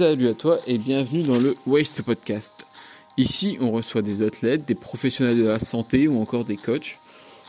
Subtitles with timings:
[0.00, 2.64] Salut à toi et bienvenue dans le Waste Podcast.
[3.18, 6.98] Ici, on reçoit des athlètes, des professionnels de la santé ou encore des coachs.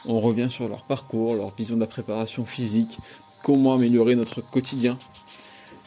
[0.06, 2.98] On revient sur leur parcours, leur vision de la préparation physique,
[3.42, 5.00] comment améliorer notre quotidien.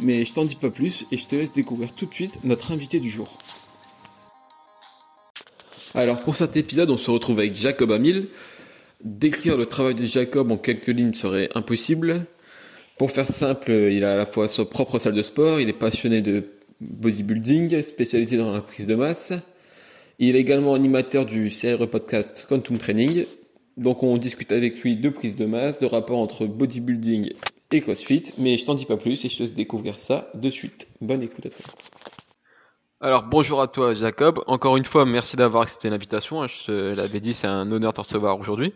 [0.00, 2.72] Mais je t'en dis pas plus et je te laisse découvrir tout de suite notre
[2.72, 3.36] invité du jour.
[5.94, 8.28] Alors pour cet épisode, on se retrouve avec Jacob Amil.
[9.04, 12.24] Décrire le travail de Jacob en quelques lignes serait impossible.
[12.96, 15.72] Pour faire simple, il a à la fois sa propre salle de sport, il est
[15.74, 19.32] passionné de bodybuilding, spécialisé dans la prise de masse.
[20.18, 23.26] Il est également animateur du CRE podcast Quantum Training.
[23.76, 27.32] Donc on discute avec lui de prise de masse, de rapport entre bodybuilding
[27.72, 30.50] et CrossFit, mais je t'en dis pas plus et je te laisse découvrir ça de
[30.50, 30.86] suite.
[31.00, 31.64] Bonne écoute à toi.
[33.00, 37.20] Alors bonjour à toi Jacob, encore une fois merci d'avoir accepté l'invitation, je te l'avais
[37.20, 38.72] dit c'est un honneur de te recevoir aujourd'hui.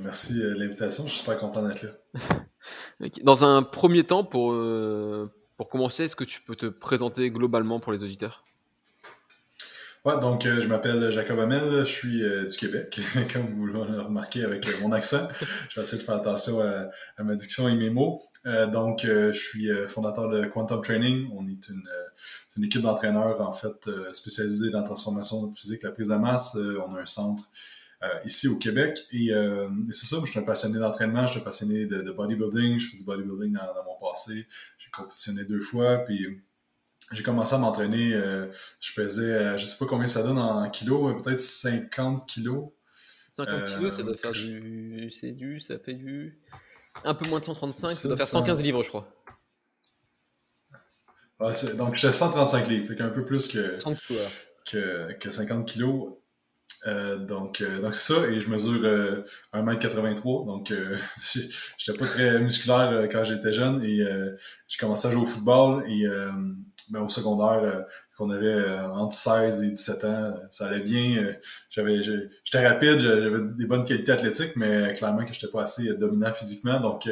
[0.00, 3.08] Merci de l'invitation, je suis super content d'être là.
[3.22, 7.80] Dans un premier temps, pour, euh, pour commencer, est-ce que tu peux te présenter globalement
[7.80, 8.44] pour les auditeurs?
[10.04, 13.00] Ouais, donc euh, je m'appelle Jacob Hamel, je suis euh, du Québec,
[13.32, 15.28] comme vous l'avez remarqué avec mon accent.
[15.68, 16.90] je vais essayer de faire attention à,
[17.24, 18.22] ma diction et mes mots.
[18.72, 21.28] donc, je suis fondateur de Quantum Training.
[21.34, 21.88] On est une,
[22.56, 26.56] une équipe d'entraîneurs en fait spécialisée dans la transformation physique, la prise de masse.
[26.56, 27.50] on a un centre euh,
[28.24, 28.98] ici au Québec.
[29.14, 32.78] Euh, et, c'est ça, je suis un passionné d'entraînement, je suis un passionné de, bodybuilding,
[32.78, 34.46] je fais du bodybuilding dans, mon passé.
[34.78, 36.40] J'ai compétitionné deux fois, puis
[37.12, 38.46] j'ai commencé à m'entraîner, euh,
[38.80, 42.70] je pesais, je sais pas combien ça donne en kilos, peut-être 50 kilos.
[43.28, 45.10] 50 kilos, ça doit faire du...
[45.10, 45.60] C'est du...
[45.60, 46.40] Ça fait du...
[47.04, 49.06] Un peu moins de 135, ça, doit faire 115 livres, je crois.
[51.76, 53.78] donc, j'étais 135 livres, fait qu'un peu plus que,
[54.64, 56.16] que, que 50 kilos.
[56.86, 60.96] Euh, donc, euh, donc c'est ça, et je mesure euh, 1m83, donc euh,
[61.78, 64.04] j'étais pas très musculaire quand j'étais jeune, et
[64.68, 66.04] j'ai commencé à jouer au football, et
[66.88, 67.84] ben, au secondaire,
[68.16, 68.62] qu'on avait
[68.92, 71.34] entre 16 et 17 ans, ça allait bien,
[71.76, 76.32] j'avais j'étais rapide, j'avais des bonnes qualités athlétiques, mais clairement que j'étais pas assez dominant
[76.32, 77.08] physiquement, donc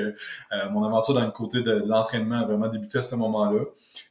[0.70, 3.60] mon aventure dans le côté de, l'entraînement a vraiment débuté à ce moment-là,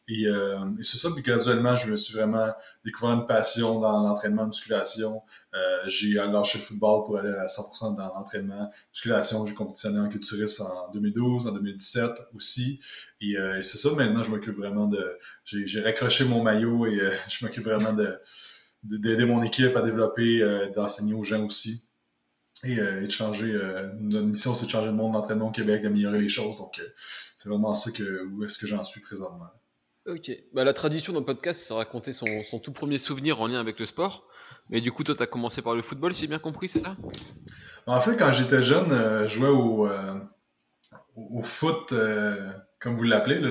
[0.08, 2.54] et, et c'est ça, puis graduellement, je me suis vraiment
[2.86, 5.22] découvert une passion dans l'entraînement musculation,
[5.56, 8.72] euh, j'ai lâché le football pour aller à 100% dans l'entraînement.
[8.92, 12.80] Musculation, j'ai compétitionné en culturiste en 2012, en 2017 aussi.
[13.22, 15.18] Et, euh, et c'est ça, maintenant, je m'occupe vraiment de...
[15.46, 18.18] J'ai raccroché mon maillot et euh, je m'occupe vraiment de
[18.84, 20.42] d'aider mon équipe à développer,
[20.76, 21.88] d'enseigner aux gens aussi.
[22.66, 23.60] Et, et de changer...
[24.00, 26.56] notre mission, c'est de changer le monde de l'entraînement au Québec, d'améliorer les choses.
[26.56, 26.82] Donc,
[27.38, 29.50] c'est vraiment ça que où est-ce que j'en suis présentement.
[30.06, 30.32] Ok.
[30.54, 33.60] Bah, la tradition dans le podcast, c'est raconter son, son tout premier souvenir en lien
[33.60, 34.28] avec le sport.
[34.70, 36.80] Mais du coup, toi, tu as commencé par le football, si j'ai bien compris, c'est
[36.80, 36.96] ça?
[37.86, 40.20] En fait, quand j'étais jeune, euh, je jouais au, euh,
[41.16, 43.42] au foot, euh, comme vous l'appelez.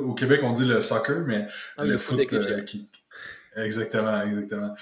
[0.00, 2.26] Au Québec, on dit le soccer, mais ah, le, foot,
[2.66, 2.90] qui...
[3.56, 4.74] Exactement, exactement.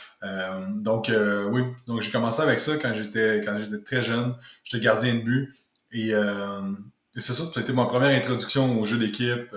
[0.69, 1.11] donc
[1.51, 4.35] oui, donc j'ai commencé avec ça quand j'étais quand j'étais très jeune.
[4.63, 5.53] J'étais gardien de but
[5.91, 9.55] et, et c'est ça, été ma première introduction au jeu d'équipe.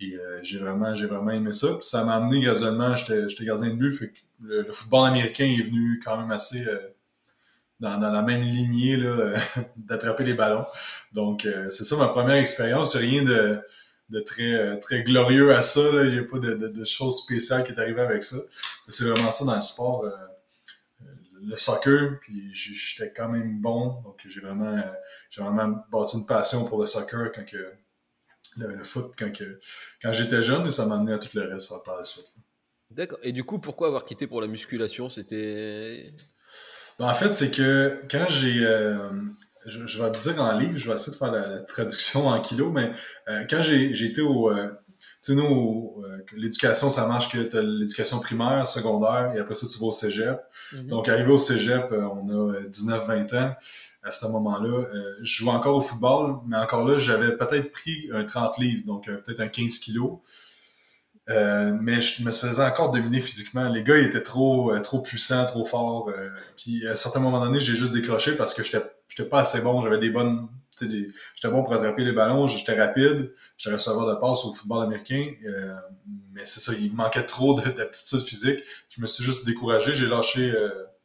[0.00, 1.68] et j'ai vraiment j'ai vraiment aimé ça.
[1.68, 2.96] Puis ça m'a amené graduellement.
[2.96, 6.76] J'étais gardien de but, fait que le, football américain est venu quand même assez euh,
[7.80, 9.34] dans, la même lignée là,
[9.76, 10.66] d'attraper les ballons.
[11.12, 12.96] Donc, euh, c'est ça ma première expérience.
[12.96, 13.60] Rien de,
[14.14, 15.80] de très, euh, très glorieux à ça.
[16.04, 18.36] Il n'y a pas de, de, choses spéciales qui est arrivé avec ça.
[18.88, 20.06] C'est vraiment ça dans le sport.
[21.42, 24.00] le soccer, puis j'étais quand même bon.
[24.02, 24.82] Donc, j'ai vraiment,
[25.30, 27.72] j'ai vraiment bâti une passion pour le soccer quand que,
[28.56, 29.60] le, foot quand, que,
[30.00, 32.32] quand j'étais jeune et ça m'a amené à tout le reste par la suite.
[32.90, 33.18] D'accord.
[33.22, 35.08] Et du coup, pourquoi avoir quitté pour la musculation?
[35.08, 36.12] C'était.
[36.98, 38.64] Ben, en fait, c'est que quand j'ai.
[38.64, 39.10] Euh,
[39.66, 42.72] je, vais te dire en livre, je vais essayer de faire la, traduction en kilos,
[42.72, 42.92] mais
[43.28, 44.50] euh, quand j'ai été au.
[44.50, 44.68] Euh,
[45.22, 45.94] tu sais, nous,
[46.36, 49.92] l'éducation, ça marche que tu as l'éducation primaire, secondaire, et après ça, tu vas au
[49.92, 50.38] cégep.
[50.74, 50.88] Mhm.
[50.88, 53.54] Donc, arrivé au cégep, on a 19-20 ans.
[54.02, 54.84] À ce moment-là,
[55.22, 59.06] je jouais encore au football, mais encore là, j'avais peut-être pris un 30 livres, donc
[59.06, 60.18] peut-être un 15 kilos.
[61.30, 63.68] Euh, mais je me faisais encore dominer physiquement.
[63.70, 66.08] Les gars ils étaient trop euh, trop puissants, trop forts.
[66.10, 69.40] Euh, puis à un certain moment donné, j'ai juste décroché parce que j'étais j'étais pas
[69.40, 69.80] assez bon.
[69.80, 70.48] J'avais des bonnes,
[70.82, 74.84] des, j'étais bon pour attraper les ballons, j'étais rapide, j'étais receveur de passe au football
[74.84, 75.32] américain.
[76.32, 78.60] mais c'est ça, il manquait trop d'aptitude physique.
[78.90, 79.94] Je me suis juste découragé.
[79.94, 80.52] J'ai lâché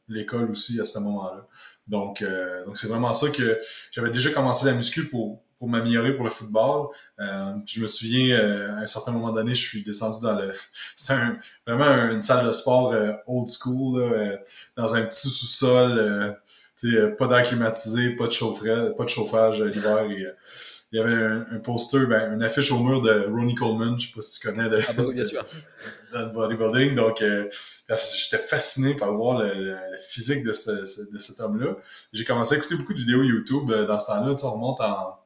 [0.09, 1.47] l'école aussi à ce moment-là.
[1.87, 2.23] Donc
[2.65, 3.57] donc c'est vraiment ça que
[3.91, 6.87] j'avais déjà commencé la muscu pour pour m'améliorer pour le football.
[7.19, 10.53] Euh, je me souviens, euh, à un certain moment donné, je suis descendu dans le...
[10.95, 14.39] C'était un, vraiment une salle de sport euh, old school, là,
[14.77, 16.37] dans un petit sous-sol,
[17.17, 20.09] pas d'air climatisé, pas de chauffage, pas de chauffage l'hiver.
[20.09, 20.25] Et,
[20.91, 24.13] il y avait un, poster, ben, une affiche au mur de Ronnie Coleman, je sais
[24.13, 25.45] pas si tu connais de, ah bah oui, bien sûr.
[26.13, 26.95] dans le bodybuilding.
[26.95, 27.47] Donc, euh,
[27.89, 29.77] j'étais fasciné par voir le, le,
[30.09, 31.75] physique de, ce, de cet homme-là.
[32.11, 34.33] J'ai commencé à écouter beaucoup de vidéos YouTube euh, dans ce temps-là.
[34.33, 35.18] Tu sais, on remonte en...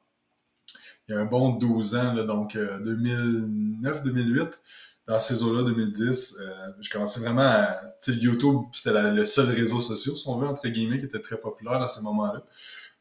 [1.08, 4.52] Il y a un bon 12 ans, là, donc 2009-2008
[5.08, 7.82] dans ces eaux-là, 2010, euh, j'ai commencé vraiment à...
[8.08, 11.80] YouTube, c'était le seul réseau social, si on veut, entre guillemets, qui était très populaire
[11.80, 12.42] dans ces moments-là.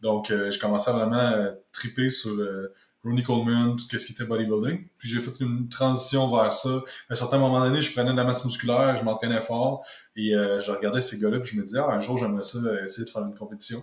[0.00, 4.12] Donc, euh, j'ai commencé à vraiment euh, triper sur euh, Ronnie Coleman, tout ce qui
[4.12, 4.86] était bodybuilding.
[4.96, 6.68] Puis j'ai fait une transition vers ça.
[7.08, 9.84] À un certain moment donné, je prenais de la masse musculaire, je m'entraînais fort,
[10.14, 12.58] et euh, je regardais ces gars-là, puis je me disais, ah, un jour, j'aimerais ça
[12.82, 13.82] essayer de faire une compétition.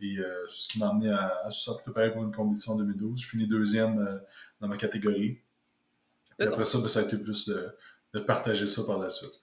[0.00, 0.16] Et
[0.48, 3.20] c'est ce qui m'a amené à, à, à, préparer pour une compétition en 2012.
[3.20, 4.20] Je finis deuxième
[4.60, 5.38] dans ma catégorie.
[6.38, 7.76] Et après ça, ben, ça a été plus de,
[8.14, 9.40] de, partager ça par la suite.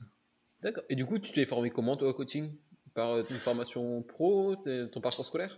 [0.62, 0.84] D'accord.
[0.90, 2.52] Et du coup, tu t'es formé comment, toi, au coaching?
[2.94, 5.58] Par une formation pro, ton parcours scolaire?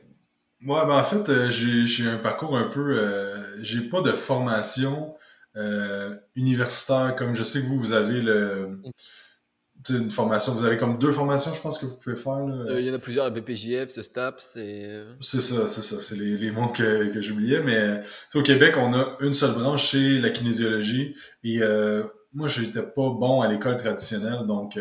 [0.62, 2.98] Moi, ben en fait, euh, j'ai un parcours un peu.
[2.98, 5.14] Euh, j'ai pas de formation
[5.56, 8.80] euh, universitaire comme je sais que vous, vous avez le
[9.90, 10.52] une formation.
[10.54, 12.42] Vous avez comme deux formations, je pense, que vous pouvez faire.
[12.80, 15.04] Il y en a plusieurs, BPJF, ce STAPS et...
[15.20, 16.00] C'est ça, c'est ça.
[16.00, 17.62] C'est les, les mots que, que j'oubliais.
[17.62, 18.02] Mais
[18.34, 21.16] au Québec, on a une seule branche chez la kinésiologie.
[21.44, 21.60] Et
[22.34, 24.80] moi, j'étais pas bon à l'école traditionnelle, donc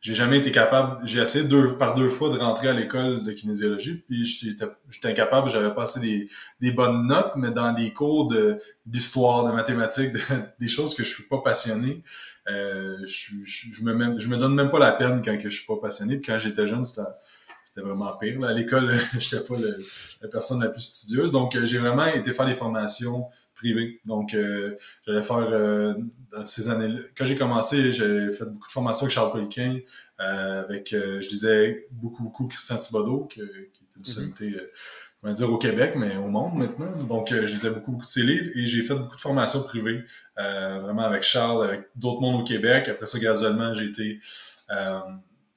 [0.00, 1.00] j'ai jamais été capable.
[1.04, 5.50] J'ai essayé deux, par deux fois de rentrer à l'école de kinésiologie, puis j'étais incapable.
[5.50, 6.28] J'avais passé des,
[6.60, 10.12] des bonnes notes, mais dans des cours de d'histoire, de mathématiques,
[10.60, 12.02] des choses que je suis pas passionné.
[12.48, 15.66] Euh, je, je, me je me donne même pas la peine quand que je suis
[15.66, 16.16] pas passionné.
[16.16, 17.02] Puis quand j'étais jeune, c'était
[17.68, 18.40] c'était vraiment pire.
[18.40, 18.48] Là.
[18.48, 19.56] À l'école, j'étais pas
[20.22, 21.32] la personne la plus studieuse.
[21.32, 23.26] Donc, euh, j'ai vraiment été faire des formations
[23.58, 24.00] privé.
[24.06, 24.76] Donc, euh,
[25.06, 25.94] j'allais faire euh,
[26.32, 29.78] dans ces années Quand j'ai commencé, j'ai fait beaucoup de formations avec Charles Pellequin,
[30.20, 33.52] euh, avec, euh, je disais, beaucoup, beaucoup Christian Thibodeau, qui, était
[33.96, 34.60] une sommité, mm
[35.24, 37.02] on va dire au Québec, mais au monde maintenant.
[37.02, 40.04] Donc, je lisais beaucoup, beaucoup de ses livres et j'ai fait beaucoup de formations privées,
[40.36, 42.88] vraiment avec Charles, avec d'autres mondes au Québec.
[42.88, 44.20] Après ça, graduellement, j'ai été...
[44.20, 44.76] tu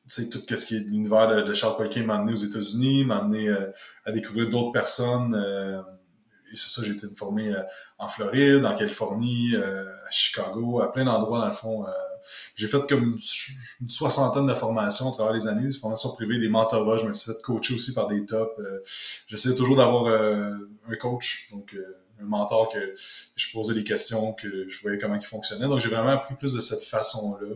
[0.07, 3.55] sais, tout ce qui est l'univers de, Charles Pellequin m'a amené aux États-Unis, m'a amené
[4.03, 5.35] à découvrir d'autres personnes
[6.51, 7.61] et c'est ça, j'ai été formé euh,
[7.97, 11.85] en Floride, en Californie, euh, à Chicago, à plein d'endroits dans le fond.
[11.85, 11.91] Euh.
[12.55, 16.49] j'ai fait comme une, soixantaine de formations à travers les années, des formations privées, des
[16.49, 16.97] mentorats.
[16.97, 18.61] Je me suis fait coacher aussi par des tops.
[19.27, 21.75] J'essayais toujours d'avoir un coach, donc
[22.19, 22.95] un mentor que
[23.35, 25.67] je posais des questions, que je voyais comment il fonctionnait.
[25.67, 27.55] Donc j'ai vraiment appris plus de cette façon-là.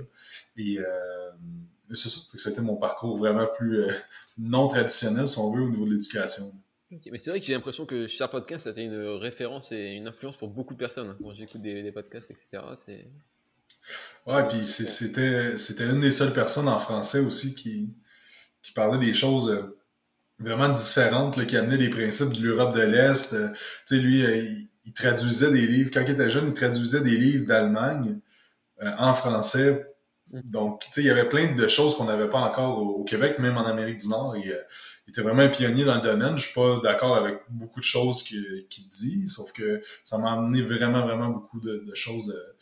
[0.57, 0.77] Et
[1.93, 3.85] c'est ça, que c'était mon parcours vraiment plus
[4.37, 6.51] non traditionnel, si on veut, au niveau de l'éducation.
[7.11, 10.07] Mais c'est vrai que j'ai l'impression que Share Podcast a été une référence et une
[10.07, 11.09] influence pour beaucoup de personnes.
[11.09, 11.17] Hein.
[11.21, 13.07] Quand j'écoute des, podcasts, etc., c'est.
[14.25, 17.95] Ouais, puis c'était, c'était une des seules personnes en français aussi qui,
[18.63, 19.77] qui parlait des choses euh,
[20.39, 23.33] vraiment différentes, là, qui amenait des principes de l'Europe de l'Est.
[23.33, 23.49] Euh,
[23.87, 24.35] tu sais, lui, euh,
[24.85, 25.91] il, traduisait des livres.
[25.93, 28.19] Quand il était jeune, il traduisait des livres d'Allemagne
[28.97, 29.94] en français.
[30.35, 30.49] Mm.
[30.49, 33.39] Donc, tu sais, il y avait plein de choses qu'on n'avait pas encore au, Québec,
[33.39, 34.35] même en Amérique du Nord.
[34.35, 34.43] Et,
[35.07, 36.37] il était vraiment un pionnier dans le domaine.
[36.37, 40.61] Je suis pas d'accord avec beaucoup de choses qu'il dit, sauf que ça m'a amené
[40.61, 42.55] vraiment, vraiment beaucoup de, choses, euh,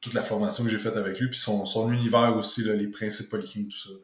[0.00, 3.30] toute la formation que j'ai faite avec lui, puis son, son univers aussi, les principes
[3.30, 3.94] polycliniques, tout ça.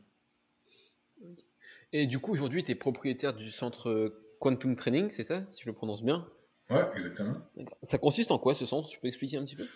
[1.93, 5.67] Et du coup, aujourd'hui, tu es propriétaire du centre Quantum Training, c'est ça, si je
[5.67, 6.27] le prononce bien?
[6.71, 7.35] Ouais, exactement.
[7.83, 8.89] Ça consiste en quoi ce centre?
[8.89, 9.67] Tu peux expliquer un petit peu?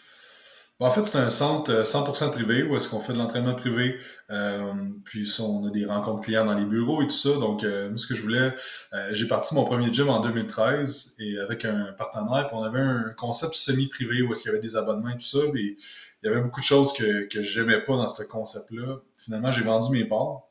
[0.86, 3.98] En fait, c'est un centre 100% euh, privé où est-ce qu'on fait de l'entraînement privé.
[4.30, 4.72] Euh,
[5.04, 7.36] puis on a des rencontres clients dans les bureaux et tout ça.
[7.36, 8.54] Donc, euh, ce que je voulais,
[8.94, 12.46] euh, j'ai parti mon premier gym en 2013 et avec un partenaire.
[12.46, 15.20] Puis on avait un concept semi-privé où est-ce qu'il y avait des abonnements et tout
[15.20, 15.40] ça.
[15.52, 15.76] Puis
[16.22, 19.00] il y avait beaucoup de choses que, que j'aimais pas dans ce concept-là.
[19.22, 20.48] Finalement, j'ai vendu mes parts.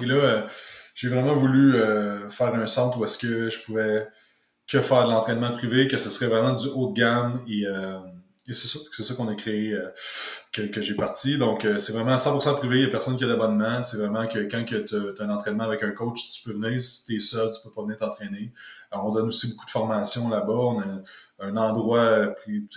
[0.00, 0.46] Et là,
[0.94, 1.72] j'ai vraiment voulu
[2.30, 4.06] faire un centre où est-ce que je pouvais
[4.68, 7.64] que faire de l'entraînement privé, que ce serait vraiment du haut de gamme et
[8.48, 9.88] et c'est ça, ça qu'on a créé, euh,
[10.52, 11.38] que, que j'ai parti.
[11.38, 13.82] Donc, euh, c'est vraiment 100% privé, il n'y a personne qui a l'abonnement.
[13.82, 16.80] C'est vraiment que quand tu as un entraînement avec un coach, tu peux venir.
[16.80, 18.52] Si tu es seul, tu peux pas venir t'entraîner.
[18.90, 20.52] Alors, on donne aussi beaucoup de formations là-bas.
[20.52, 20.84] On a
[21.38, 22.34] un endroit euh,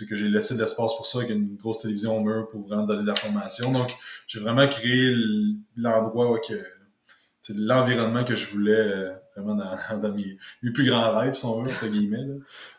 [0.08, 2.84] que j'ai laissé de l'espace pour ça, avec une grosse télévision au mur pour vraiment
[2.84, 3.72] donner de la formation.
[3.72, 3.88] Donc,
[4.28, 5.16] j'ai vraiment créé
[5.76, 6.54] l'endroit que
[7.54, 11.70] l'environnement que je voulais vraiment dans, dans mes, mes, plus grands rêves, si on veut,
[11.70, 12.26] entre guillemets.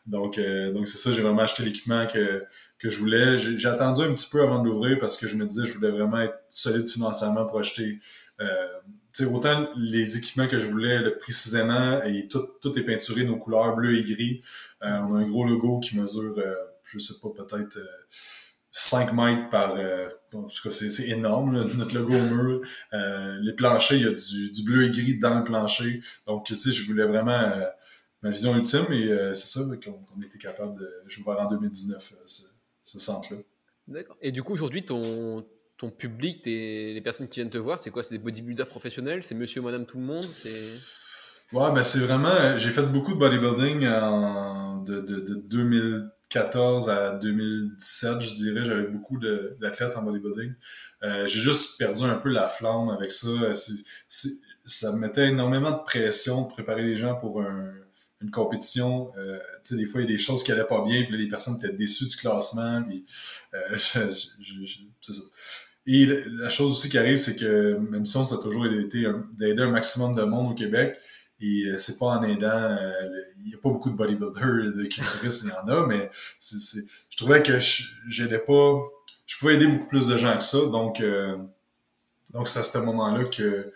[0.06, 0.40] Donc,
[0.74, 2.46] donc c'est ça, j'ai vraiment acheté l'équipement que
[2.80, 3.38] que je voulais.
[3.38, 5.92] J'ai attendu un petit peu avant de l'ouvrir parce que je me disais je voulais
[5.92, 8.00] vraiment être solide financièrement pour acheter.
[8.42, 13.76] Euh, autant les équipements que je voulais précisément et tout, tout est peinturé nos couleurs
[13.76, 14.42] bleu et gris.
[14.84, 17.80] Euh, on a un gros logo qui mesure, euh, je sais pas, peut-être
[18.80, 19.72] 5 euh, mètres par...
[20.34, 22.62] en tout cas, c'est énorme, notre logo au mur.
[23.42, 26.02] les planchers, il y a du, du, bleu et gris dans le plancher.
[26.28, 27.52] Donc, tu sais, je voulais vraiment
[28.22, 30.90] ma vision ultime et c'est ça qu'on était capable de.
[31.08, 32.44] J'ai ouvert en 2019 ce,
[32.84, 33.40] ce centre-là.
[33.88, 34.18] D'accord.
[34.22, 35.44] Et du coup, aujourd'hui, ton,
[35.78, 38.04] ton public, les personnes qui viennent te voir, c'est quoi?
[38.04, 39.24] C'est des bodybuilders professionnels?
[39.24, 40.26] C'est monsieur, madame, tout le monde?
[40.32, 41.56] C'est.
[41.56, 42.58] Ouais, ben c'est vraiment.
[42.58, 48.66] J'ai fait beaucoup de bodybuilding en, de, de, de 2014 à 2017, je dirais.
[48.66, 50.54] J'avais beaucoup d'athlètes en bodybuilding.
[51.04, 53.28] Euh, j'ai juste perdu un peu la flamme avec ça.
[54.66, 57.42] ça me mettait énormément de pression de préparer les gens pour
[58.22, 59.10] une compétition.
[59.18, 61.18] Euh, tu sais, des fois, il y a des choses qui allaient pas bien, puis
[61.18, 62.84] les personnes étaient déçues du classement.
[63.54, 64.02] Euh, ça.
[65.90, 69.06] Et la chose aussi qui arrive, c'est que même si on ça a toujours été
[69.38, 70.98] d'aider un maximum de monde au Québec,
[71.40, 72.92] et euh, c'est pas en aidant, euh,
[73.46, 76.82] il y a pas beaucoup de bodybuilders, de culturistes, il y en a, mais c'est,
[77.10, 77.60] je trouvais que
[78.08, 78.74] j'aidais pas,
[79.26, 81.38] je pouvais aider beaucoup plus de gens que ça, donc euh,
[82.34, 83.72] donc c'est à ce moment-là que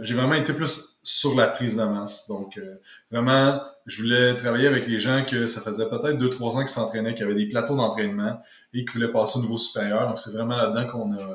[0.00, 2.26] j'ai vraiment été plus sur la prise de masse.
[2.26, 2.58] Donc
[3.10, 6.68] vraiment, je voulais travailler avec les gens que ça faisait peut-être deux, trois ans qu'ils
[6.68, 8.40] s'entraînaient, qui avaient des plateaux d'entraînement
[8.72, 10.08] et qui voulaient passer au niveau supérieur.
[10.08, 11.34] Donc, c'est vraiment là-dedans qu'on a,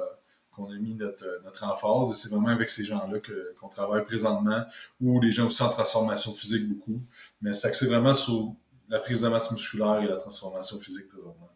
[0.54, 4.06] qu'on a mis notre, notre emphase et c'est vraiment avec ces gens-là que, qu'on travaille
[4.06, 4.64] présentement
[5.02, 7.02] ou les gens aussi en transformation physique beaucoup.
[7.42, 8.54] Mais c'est axé vraiment sur
[8.90, 11.50] la prise de masse musculaire et la transformation physique présentement.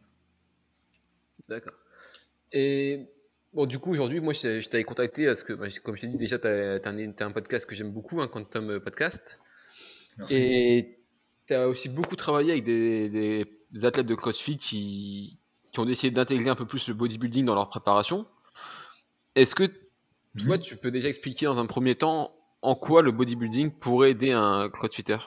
[1.48, 1.74] D'accord.
[2.51, 3.08] Et
[3.54, 6.18] bon, du coup, aujourd'hui, moi, je t'avais contacté parce que, bah, comme je t'ai dit
[6.18, 9.39] déjà, tu as, un, un podcast que j'aime beaucoup, un Quantum Podcast.
[10.32, 10.98] Et
[11.48, 13.46] tu as aussi beaucoup travaillé avec des,
[13.84, 15.38] athlètes de CrossFit qui,
[15.72, 18.25] qui ont essayé d'intégrer un peu plus le bodybuilding dans leur préparation.
[19.38, 19.70] Est-ce que
[20.44, 24.32] toi, tu peux déjà expliquer dans un premier temps en quoi le bodybuilding pourrait aider
[24.32, 25.20] un crossfitter?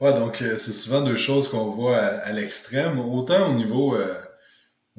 [0.00, 4.12] Ouais, donc euh, c'est souvent deux choses qu'on voit à, l'extrême, autant au niveau euh,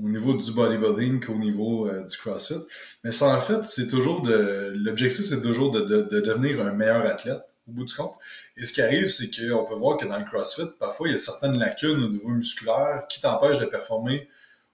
[0.01, 2.65] au niveau du bodybuilding qu'au niveau euh, du CrossFit.
[3.03, 7.05] Mais ça, en fait, c'est toujours de l'objectif, c'est toujours de, de, devenir un meilleur
[7.05, 8.15] athlète au bout du compte.
[8.55, 11.15] Et ce qui arrive, c'est qu'on peut voir que dans le CrossFit, parfois, il y
[11.15, 14.29] a certaines lacunes au niveau musculaire qui t'empêchent de performer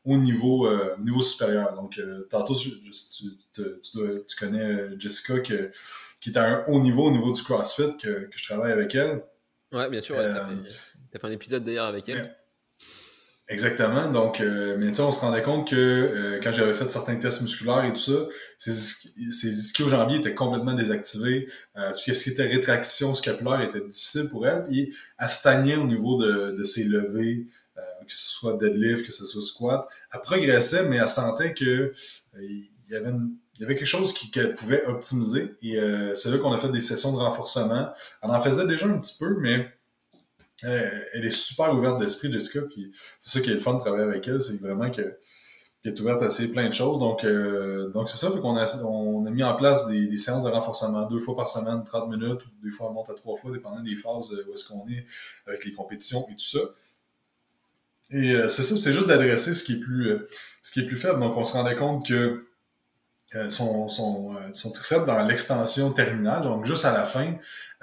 [0.05, 1.73] au niveau, euh, niveau supérieur.
[1.75, 5.71] Donc, euh, tantôt, tu, tu, tu, connais Jessica que,
[6.21, 8.93] qui est à un haut niveau au niveau du CrossFit, que, que je travaille avec
[8.95, 9.23] elle.
[9.71, 10.15] Ouais, bien sûr.
[10.15, 12.35] tu as, fait un épisode d'ailleurs avec elle.
[13.47, 14.09] Exactement.
[14.11, 17.15] Donc, euh, mais tu sais, on se rendait compte que euh, quand j'avais fait certains
[17.15, 21.47] tests musculaires et tout ça, ces, ces ischio-jambiers étaient complètement désactivés.
[21.77, 24.65] Euh, ce qui était rétraction scapulaire était difficile pour elle.
[24.65, 29.11] Puis, elle stagnait au niveau de, de ses levées, euh, que ce soit deadlift, que
[29.11, 29.87] ce soit squat.
[30.13, 31.91] Elle progressait, mais elle sentait que euh,
[32.37, 33.11] il y avait
[33.57, 35.55] il y avait quelque chose qu'elle pouvait optimiser.
[35.61, 35.79] Et
[36.13, 37.89] c'est là qu'on a fait des sessions de renforcement.
[38.21, 39.65] Elle en faisait déjà un petit peu, mais
[40.61, 42.91] elle est super ouverte d'esprit, Jessica, puis
[43.21, 45.01] c'est ça qui est le fun de travailler avec elle, c'est vraiment que
[45.85, 46.97] qu'elle est ouverte à assez plein de choses.
[46.97, 50.43] Donc, euh, donc c'est ça, qu'on a, on a mis en place des, des, séances
[50.43, 53.37] de renforcement deux fois par semaine, 30 minutes, ou des fois on monte à trois
[53.37, 55.05] fois, dépendant des phases où est-ce qu'on est
[55.45, 56.59] avec les compétitions et tout ça.
[58.11, 60.27] Et euh, c'est ça, c'est juste d'adresser ce qui est plus euh,
[60.61, 61.19] ce qui est plus faible.
[61.19, 62.45] Donc on se rendait compte que
[63.49, 67.33] son, son, son triceps dans l'extension terminale, donc juste à la fin,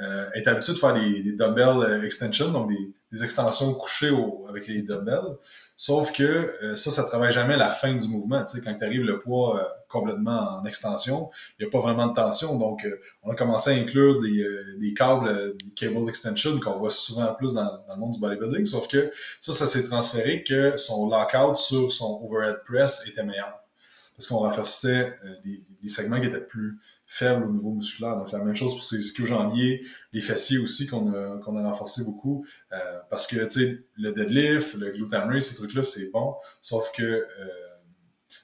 [0.03, 4.11] euh, est habitué de faire des, des dumbbell euh, extensions, donc des, extensions couchées
[4.49, 5.37] avec les dumbbells.
[5.77, 8.43] Sauf que euh, ça, ça travaille jamais la fin du mouvement.
[8.45, 11.81] Tu sais, quand tu arrives le poids euh, complètement en extension, il n'y a pas
[11.81, 12.57] vraiment de tension.
[12.57, 12.87] Donc,
[13.23, 14.47] on a commencé à inclure des,
[14.79, 18.65] des câbles, des cable extension qu'on voit souvent plus dans, dans, le monde du bodybuilding.
[18.67, 19.11] Sauf que
[19.41, 23.62] ça, ça s'est transféré que son lockout sur son overhead press était meilleur.
[24.29, 25.15] Qu'on renforçait
[25.45, 26.79] les, les segments qui étaient plus
[27.13, 28.17] faible au niveau musculaire.
[28.17, 32.05] Donc, la même chose pour ses ischio-jambiers, les fessiers aussi qu'on a, qu'on a renforcé
[32.05, 32.45] beaucoup.
[32.73, 36.35] Euh, parce que, tu sais, le deadlift, le glute ces trucs-là, c'est bon.
[36.61, 37.27] Sauf que euh,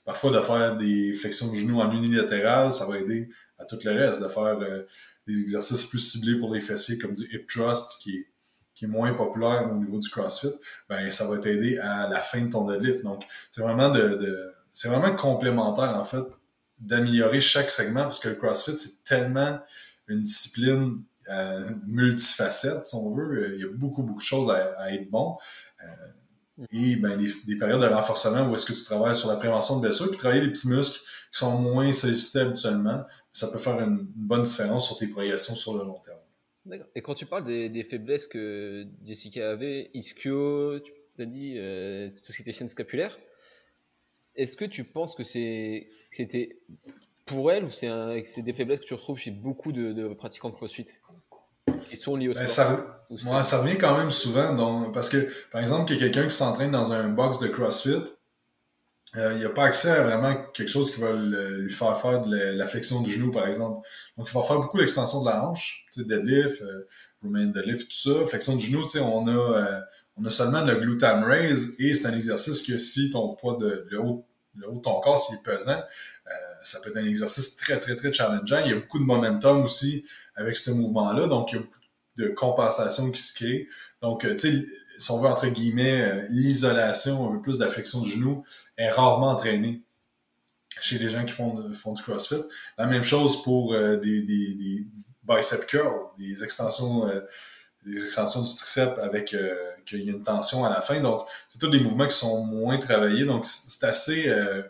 [0.04, 3.90] parfois, de faire des flexions de genoux en unilatéral, ça va aider à tout le
[3.90, 4.22] reste.
[4.22, 4.82] De faire euh,
[5.26, 8.26] des exercices plus ciblés pour les fessiers, comme du hip thrust, qui est
[8.74, 10.52] qui est moins populaire au niveau du CrossFit,
[10.88, 13.02] ben ça va t'aider à la fin de ton deadlift.
[13.02, 16.22] Donc, c'est vraiment de c'est vraiment complémentaire en fait
[16.78, 19.58] d'améliorer chaque segment parce que le CrossFit, c'est tellement
[20.06, 23.56] une discipline euh, multifacette, si on veut.
[23.56, 25.36] Il y a beaucoup, beaucoup de choses à, être bon.
[25.82, 29.78] Euh, et ben, des périodes de renforcement où est-ce que tu travailles sur la prévention
[29.78, 31.00] de blessures, puis travailler les petits muscles
[31.32, 35.76] qui sont moins sollicités habituellement, ça peut faire une, bonne différence sur tes progressions sur
[35.76, 36.20] le long terme.
[36.66, 36.86] D'accord.
[36.94, 42.30] Et quand tu parles des, faiblesses que Jessica avait, ischio, tu as dit euh, tout
[42.30, 43.18] ce qui était chaîne scapulaire,
[44.38, 46.58] est-ce que tu penses que c'est c'était
[47.26, 50.54] pour elle ou c'est un, des faiblesses que tu retrouves chez beaucoup de, pratiquants de
[50.54, 50.86] CrossFit
[51.88, 52.66] qui sont liés au ben, sport?
[52.66, 56.92] ça, moi, ça revient quand même souvent parce que par exemple quelqu'un qui s'entraîne dans
[56.92, 58.04] un box de CrossFit
[59.16, 62.36] euh, il n'a pas accès à vraiment quelque chose qui va lui faire faire de
[62.36, 63.86] la, flexion du genou, par exemple.
[64.18, 66.86] Donc, il va faire beaucoup l'extension de la hanche, tu sais, deadlift, euh,
[67.22, 68.26] remain the lift, tout ça.
[68.26, 69.80] Flexion du genou, tu sais, on a, euh,
[70.18, 73.86] on a seulement le glutam raise et c'est un exercice que si ton poids de
[73.90, 74.26] le haut,
[74.56, 76.30] le haut de ton corps, s'il est pesant, euh,
[76.62, 78.60] ça peut être un exercice très, très, très challengeant.
[78.64, 81.78] Il y a beaucoup de momentum aussi avec ce mouvement-là, donc il y a beaucoup
[82.16, 83.68] de compensation qui se crée.
[84.02, 84.66] Donc, tu sais,
[84.98, 88.44] si on veut entre guillemets, l'isolation, un peu plus flexion du genou,
[88.76, 89.82] est rarement entraînée
[90.80, 92.42] chez les gens qui font, font du CrossFit.
[92.76, 94.86] La même chose pour des, des, des
[95.28, 97.20] bicep curl, des extensions, euh,
[97.84, 99.54] des extensions du triceps avec euh,
[99.86, 101.00] qu'il y a une tension à la fin.
[101.00, 103.24] Donc, c'est tous des mouvements qui sont moins travaillés.
[103.24, 104.62] Donc, c'est assez euh,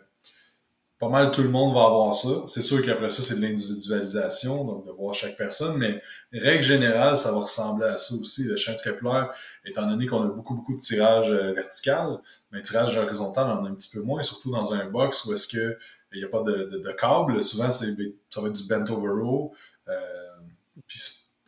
[0.99, 2.29] pas mal tout le monde va avoir ça.
[2.47, 6.01] C'est sûr qu'après ça, c'est de l'individualisation, donc de voir chaque personne, mais
[6.33, 8.43] règle générale, ça va ressembler à ça aussi.
[8.43, 9.29] Le chaîne scapulaire,
[9.65, 12.19] étant donné qu'on a beaucoup, beaucoup de tirage vertical,
[12.51, 15.33] mais tirage horizontal, on en a un petit peu moins, surtout dans un box où
[15.33, 15.77] est-ce que
[16.11, 17.41] il n'y a pas de, de, de câble.
[17.43, 17.95] Souvent, c'est
[18.29, 19.53] ça va être du bent over row.
[19.87, 19.93] Euh,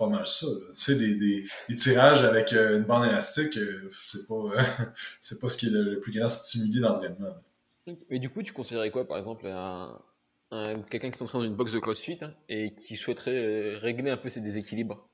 [0.01, 0.48] pas mal ça.
[0.48, 4.50] Tu sais, des, des, des, tirages avec euh, une bande élastique, euh, c'est pas
[5.20, 7.36] c'est pas ce qui est le, plus grand stimuli d'entraînement.
[8.10, 10.00] Mais du coup, tu conseillerais quoi, par exemple, à,
[10.89, 14.17] quelqu'un qui s'entraîne dans une box de CrossFit hein, et qui souhaiterait euh, régler un
[14.17, 15.08] peu ses déséquilibres?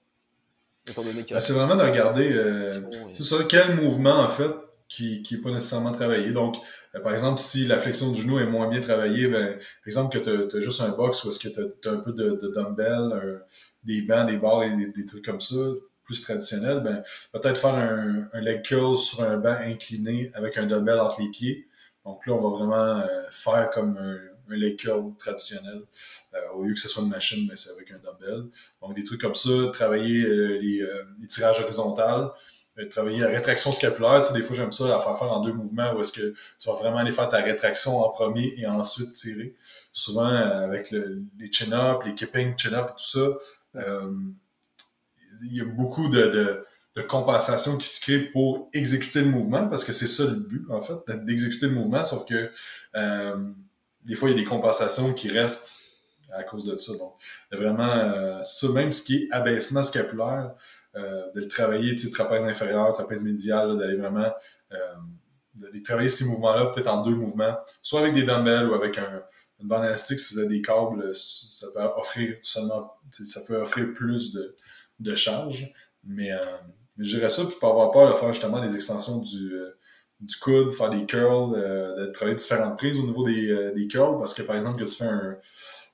[0.95, 2.81] Ben, C'est vraiment de regarder euh,
[3.13, 4.51] tout ça, quel mouvement en fait
[4.89, 6.31] qui qui est pas nécessairement travaillé.
[6.31, 6.57] Donc,
[7.03, 10.47] par exemple, si la flexion du genou est moins bien travaillée, ben, par exemple que
[10.49, 13.41] tu as, juste un box ou est-ce que tu as, un peu de, de dumbbell,
[13.83, 15.55] des bancs, des barres et des, trucs comme ça,
[16.03, 17.03] plus traditionnels, ben,
[17.33, 21.29] peut-être faire un, un, leg curl sur un banc incliné avec un dumbbell entre les
[21.29, 21.67] pieds.
[22.07, 24.17] Donc là, on va vraiment euh, faire comme un,
[24.55, 25.81] leg curl traditionnel.
[26.33, 28.45] Euh, au lieu que ce soit une machine, mais c'est avec un dumbbell.
[28.81, 30.87] Donc des trucs comme ça, travailler euh, les,
[31.19, 32.31] les, tirages horizontaux,
[32.85, 34.21] travailler la rétraction scapulaire.
[34.21, 36.33] Tu sais, des fois, j'aime ça, la faire faire en deux mouvements où est-ce que
[36.59, 39.55] tu vas vraiment aller faire ta rétraction en premier et ensuite tirer.
[39.91, 43.27] Souvent, avec le, les chin-up, les kipping chin-up tout ça,
[43.77, 44.13] euh,
[45.43, 46.63] il y a beaucoup de,
[46.95, 50.65] de, compensation qui se crée pour exécuter le mouvement, parce que c'est ça le but,
[50.71, 52.51] en fait, d'exécuter le mouvement, sauf que
[52.95, 53.37] euh,
[54.03, 55.75] des fois, il y a des compensations qui restent
[56.33, 56.93] à cause de ça.
[56.97, 57.13] Donc,
[57.51, 60.57] vraiment, euh, ça, même ce qui est abaissement scapulaire, euh,
[61.35, 64.31] de le travailler, tu sais, trapèze inférieur, trapèze médial, d'aller vraiment
[64.71, 64.77] euh,
[65.55, 69.23] d'aller travailler ces mouvements-là, peut-être en deux mouvements, soit avec des dumbbells ou avec un,
[69.59, 73.93] une bande élastique, si vous avez des câbles, ça peut offrir seulement, ça peut offrir
[73.93, 74.55] plus de,
[74.99, 75.73] de charge.
[76.03, 76.37] Mais, euh,
[76.95, 79.77] mais je dirais ça, puis pas avoir peur de faire justement des extensions du, euh,
[80.19, 83.87] du coude, faire des curls, euh, de travailler différentes prises au niveau des, euh, des
[83.87, 85.37] curls, parce que par exemple, que tu fais un,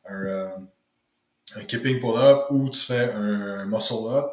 [0.10, 0.68] un,
[1.56, 4.26] un keeping pull-up ou tu fais un muscle-up,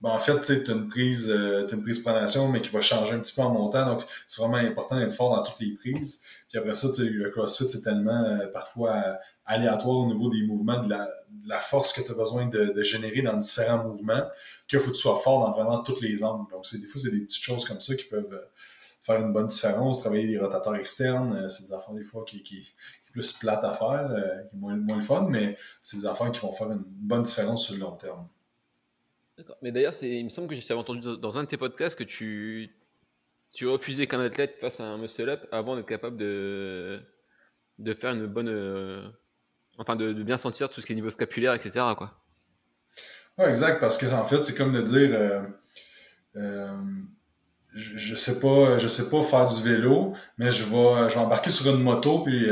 [0.00, 3.12] ben, en fait, tu as une prise, euh, une prise pronation, mais qui va changer
[3.12, 3.84] un petit peu en montant.
[3.84, 6.20] Donc, c'est vraiment important d'être fort dans toutes les prises.
[6.48, 10.88] Puis après ça, le CrossFit, c'est tellement euh, parfois aléatoire au niveau des mouvements, de
[10.88, 14.22] la, de la force que tu as besoin de, de, générer dans différents mouvements,
[14.66, 16.50] qu'il faut que tu sois fort dans vraiment toutes les angles.
[16.50, 18.46] Donc, c'est des fois, c'est des petites choses comme ça qui peuvent euh,
[19.02, 20.00] faire une bonne différence.
[20.00, 22.72] Travailler les rotateurs externes, euh, c'est des affaires des fois qui, qui,
[23.12, 24.08] plus plate à faire,
[24.50, 27.66] qui est moins, moins fun, mais c'est des affaires qui vont faire une bonne différence
[27.66, 28.24] sur le long terme.
[29.62, 32.70] Mais d'ailleurs, il me semble que j'avais entendu dans un de tes podcasts que tu,
[33.52, 37.00] tu refusais qu'un athlète fasse un muscle-up avant d'être capable de,
[37.78, 38.48] de faire une bonne.
[38.48, 39.08] Euh,
[39.78, 41.70] enfin, de, bien sentir tout ce qui est niveau scapulaire, etc.
[41.96, 42.14] Quoi.
[43.38, 45.10] Ouais, exact, parce que en fait, c'est comme de dire.
[45.12, 45.42] Euh,
[46.36, 46.68] euh,
[47.72, 51.50] je, sais pas je sais pas faire du vélo mais je vais je vais embarquer
[51.50, 52.46] sur une moto puis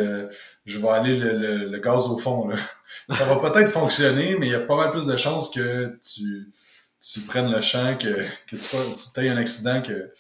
[0.65, 2.49] je vais aller le, le, gaz au fond
[3.09, 6.53] ça va peut-être fonctionner mais il y a pas mal plus de chances que tu
[7.01, 10.13] tu prennes le champ, que, que tu, tu aies un accident que,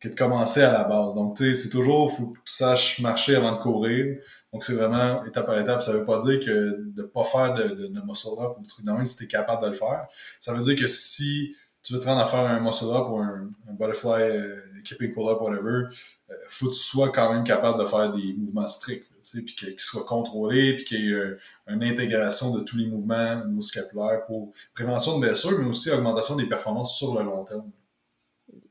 [0.00, 1.14] que de commencer à la base.
[1.14, 4.18] Donc, tu sais, c'est toujours, faut que tu saches marcher avant de courir.
[4.52, 5.82] Donc, c'est vraiment étape par étape.
[5.82, 8.66] Ça veut pas dire que de pas faire de, de, de muscle up ou de
[8.66, 10.06] trucs dans si tu es capable de le faire.
[10.40, 13.18] Ça veut dire que si tu veux te rendre à faire un muscle up ou
[13.18, 15.88] un, un butterfly euh, keeping pull up, whatever,
[16.30, 19.80] euh, faut que tu sois quand même capable de faire des mouvements stricts, puis qu'ils
[19.80, 25.18] soient contrôlés, puis qu'il y ait une intégration de tous les mouvements scapulaire pour prévention
[25.18, 27.70] de blessures, mais aussi augmentation des performances sur le long terme.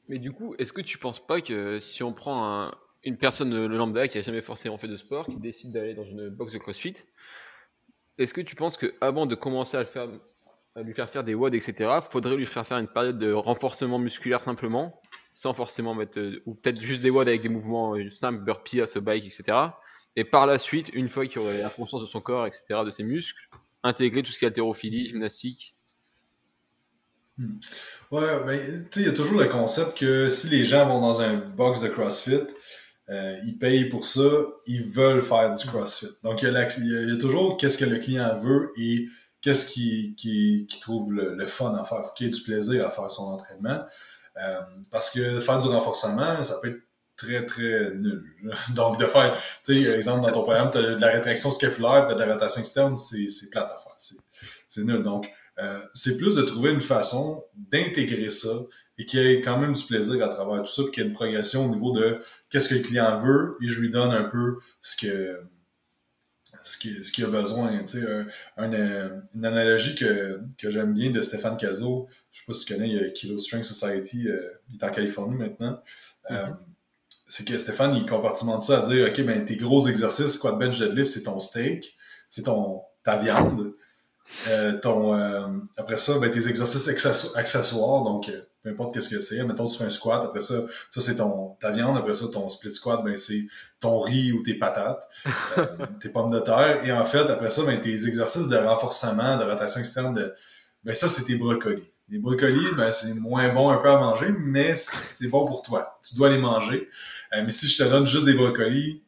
[0.08, 2.71] Mais du coup, est-ce que tu penses pas que si on prend un,
[3.04, 6.06] une personne le lambda qui a jamais forcément fait de sport, qui décide d'aller dans
[6.06, 6.95] une box de CrossFit,
[8.17, 10.08] est-ce que tu penses que avant de commencer à le faire,
[10.76, 13.99] à lui faire faire des WOD, etc., faudrait lui faire faire une période de renforcement
[13.99, 15.02] musculaire simplement
[15.44, 18.80] sans forcément mettre, euh, ou peut-être juste des WOD avec des mouvements euh, simples, burpee,
[18.80, 19.58] à ce bike, etc.
[20.16, 22.92] Et par la suite, une fois qu'il aurait la conscience de son corps, etc., de
[22.92, 23.50] ses muscles,
[23.84, 25.76] intégrer tout ce qui est haltérophilie, gymnastique.
[27.38, 27.58] Hmm.
[28.12, 31.02] Ouais, mais tu sais, il y a toujours le concept que si les gens vont
[31.02, 32.48] dans un box de CrossFit,
[33.10, 34.22] euh, ils payent pour ça,
[34.66, 36.08] ils veulent faire du CrossFit.
[36.24, 39.08] Donc, il y a, toujours qu'est-ce que le client veut et
[39.42, 42.06] qu'est-ce qui, trouve le, le, fun à faire.
[42.06, 43.84] Faut qu'il ait du plaisir à faire son entraînement.
[44.38, 46.82] Euh, parce que faire du renforcement, ça peut être
[47.15, 48.24] très, très nul.
[48.76, 52.06] Donc, de faire, tu sais, exemple, dans ton programme, tu as de la rétraction scapulaire,
[52.06, 54.17] tu as de la rotation externe, c'est plate à faire.
[54.67, 55.04] C'est nul.
[55.04, 58.50] Donc, euh, c'est plus de trouver une façon d'intégrer ça
[58.98, 61.06] et qu'il y ait quand même du plaisir à travers tout ça, puis qu'il y
[61.06, 62.19] ait une progression au niveau de
[62.50, 65.41] qu'est-ce que le client veut et je lui donne un peu ce que
[66.63, 67.78] ce qu'il ce a besoin.
[67.84, 68.08] Tu sais,
[68.58, 72.65] un, euh, une analogie que, que j'aime bien de Stéphane Cazot, je sais pas si
[72.65, 75.80] tu connais, il y a Kilo Strength Society, euh, il est en Californie maintenant.
[76.30, 76.56] Mm-hmm.
[77.28, 80.80] c'est que Stéphane, il compartimente ça à dire, OK, ben tes gros exercices, squat bench
[80.80, 81.97] deadlift, c'est ton steak,
[82.30, 83.73] c'est ton ta viande.
[84.47, 85.47] Euh, ton, euh,
[85.78, 86.88] après ça, ben, tes exercices
[87.36, 89.43] accessoires, donc euh, peu importe qu'est-ce que c'est.
[89.43, 90.56] Mettons, tu fais un squat, après ça,
[90.89, 93.45] ça c'est ton ta viande, après ça, ton split squat, ben c'est
[93.80, 95.08] ton riz ou tes patates,
[96.02, 96.84] tes pommes de terre.
[96.86, 100.34] Et en fait, après ça, ben, tes exercices de renforcement, de rotation externe, de,
[100.84, 101.91] ben ça, c'est tes brocolis.
[102.10, 105.99] Les brocolis, ben, c'est moins bon un peu à manger, mais c'est bon pour toi.
[106.02, 106.89] Tu dois les manger.
[107.34, 109.03] mais si je te donne juste des brocolis,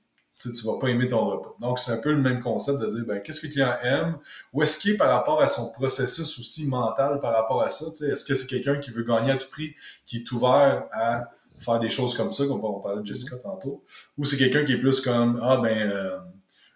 [0.46, 1.56] tu, tu vas pas aimer ton repas.
[1.60, 4.18] Donc, c'est un peu le même concept de dire, ben, qu'est-ce que le client aime?
[4.54, 7.86] Où est-ce qu'il est par rapport à son processus aussi mental par rapport à ça?
[8.06, 11.30] Est-ce que c'est quelqu'un qui veut gagner à tout prix, qui est ouvert à
[11.60, 13.84] faire des choses comme ça, comme on parlait de Jessica tantôt?
[14.18, 16.18] Ou c'est quelqu'un qui est plus comme, ah, ben, euh,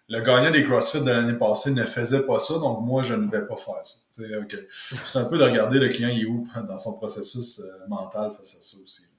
[0.08, 3.30] le gagnant des CrossFit de l'année passée ne faisait pas ça, donc moi, je ne
[3.30, 3.98] vais pas faire ça.
[4.10, 8.32] C'est un peu de regarder le client, il est où dans son processus euh, mental
[8.36, 9.09] face à ça aussi.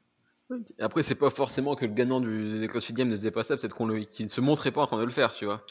[0.80, 3.74] Après, c'est pas forcément que le gagnant du CrossFit Games ne faisait pas ça, peut-être
[3.74, 5.62] qu'on qu'il ne se montrait pas en train de le faire, tu vois.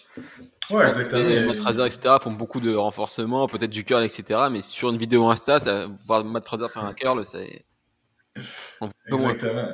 [0.71, 1.25] Ouais, exactement.
[1.47, 5.27] Matt Fraser, etc., font beaucoup de renforcement, peut-être du curl, etc., mais sur une vidéo
[5.29, 7.65] Insta, ça, voir Matt Fraser faire un curl, c'est,
[9.07, 9.69] Exactement.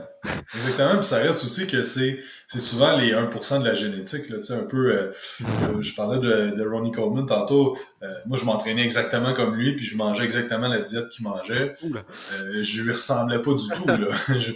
[0.54, 0.96] Exactement.
[0.96, 4.28] Puis ça reste aussi que c'est, c'est souvent les 1% de la génétique.
[4.30, 7.76] Là, un peu, euh, euh, je parlais de, de Ronnie Coleman tantôt.
[8.02, 11.76] Euh, moi, je m'entraînais exactement comme lui, puis je mangeais exactement la diète qu'il mangeait.
[11.80, 13.86] je lui ressemblais pas du tout.
[13.86, 14.08] Là.
[14.38, 14.52] je,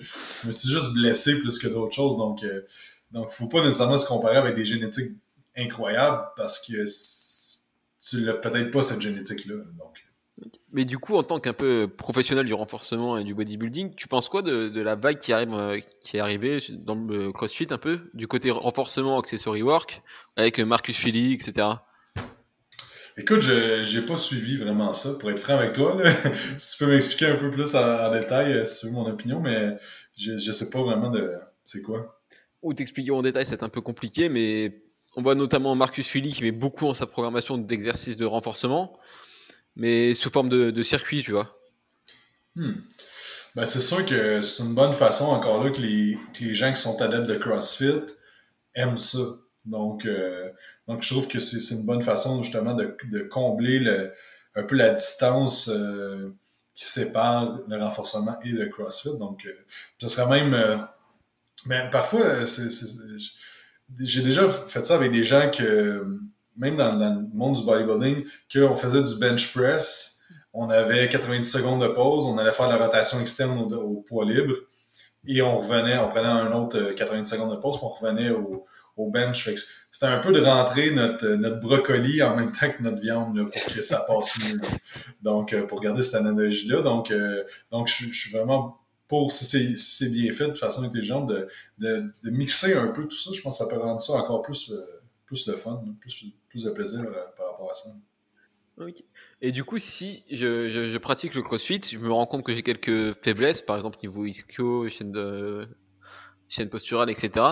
[0.47, 2.17] me suis juste blessé plus que d'autres choses.
[2.17, 2.45] Donc,
[3.13, 5.13] donc, faut pas nécessairement se comparer avec des génétiques
[5.57, 6.85] incroyables parce que
[8.01, 9.57] tu l'as peut-être pas cette génétique-là.
[9.79, 9.91] Donc,
[10.73, 14.29] mais du coup, en tant qu'un peu professionnel du renforcement et du bodybuilding, tu penses
[14.29, 17.79] quoi de, de la vague qui arrive, euh, qui est arrivée dans le CrossFit un
[17.79, 20.03] peu, du côté renforcement, accessory work,
[20.37, 21.69] avec Marcus Philly, etc.
[23.17, 26.01] Écoute, je n'ai pas suivi vraiment ça, pour être franc avec toi.
[26.03, 26.11] Là.
[26.57, 29.41] si tu peux m'expliquer un peu plus en, détail, euh, si tu veux mon opinion,
[29.41, 29.77] mais
[30.17, 31.33] je ne sais pas vraiment de
[31.65, 32.21] c'est quoi.
[32.63, 34.83] Ou t'expliquer en détail, c'est un peu compliqué, mais
[35.17, 38.93] on voit notamment Marcus Philly qui met beaucoup en sa programmation d'exercices de renforcement
[39.81, 41.49] mais sous forme de, de circuit, tu vois.
[42.55, 42.75] Hmm.
[43.57, 46.71] Ben, c'est sûr que c'est une bonne façon, encore là, que les, que les gens
[46.73, 48.03] qui sont adeptes de CrossFit
[48.75, 49.25] aiment ça.
[49.65, 50.51] Donc, euh,
[50.87, 54.13] donc je trouve que c'est une bonne façon, justement, de, de combler le,
[54.55, 56.31] un peu la distance euh,
[56.75, 59.17] qui sépare le renforcement et le CrossFit.
[59.19, 59.53] Donc, euh,
[59.99, 60.55] ce serait même...
[60.55, 60.77] Euh,
[61.67, 62.45] ben, parfois,
[63.99, 66.07] j'ai déjà fait ça avec des gens que
[66.57, 70.21] même dans, le monde du bodybuilding, qu'on faisait du bench press,
[70.53, 74.55] on avait 90 secondes de pause, on allait faire la rotation externe au, poids libre,
[75.27, 78.31] et on revenait, on prenait un autre 90 euh, secondes de pause, puis on revenait
[78.31, 78.65] au,
[78.97, 79.49] au bench.
[79.91, 83.75] C'était un peu de rentrer notre, notre brocoli en même temps que notre viande pour
[83.75, 84.61] que ça passe mieux.
[85.23, 90.11] Donc, euh, pour garder cette analogie-là, donc, euh, donc je, suis vraiment pour, si c'est
[90.11, 93.31] bien fait de façon intelligente, de, de, mixer un peu tout ça.
[93.35, 94.73] Je pense que ça peut rendre ça encore plus,
[95.27, 97.91] plus de fun, plus, plus de plaisir euh, par rapport à ça.
[99.43, 102.63] Et du coup, si je, je, pratique le crossfit, je me rends compte que j'ai
[102.63, 105.69] quelques faiblesses, par exemple niveau ischio, chaîne, de,
[106.49, 107.47] chaîne posturale, etc.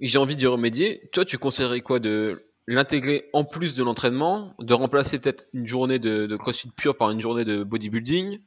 [0.00, 1.08] Et j'ai envie d'y remédier.
[1.12, 6.00] Toi, tu conseillerais quoi de l'intégrer en plus de l'entraînement, de remplacer peut-être une journée
[6.00, 8.40] de, de, crossfit pure par une journée de bodybuilding?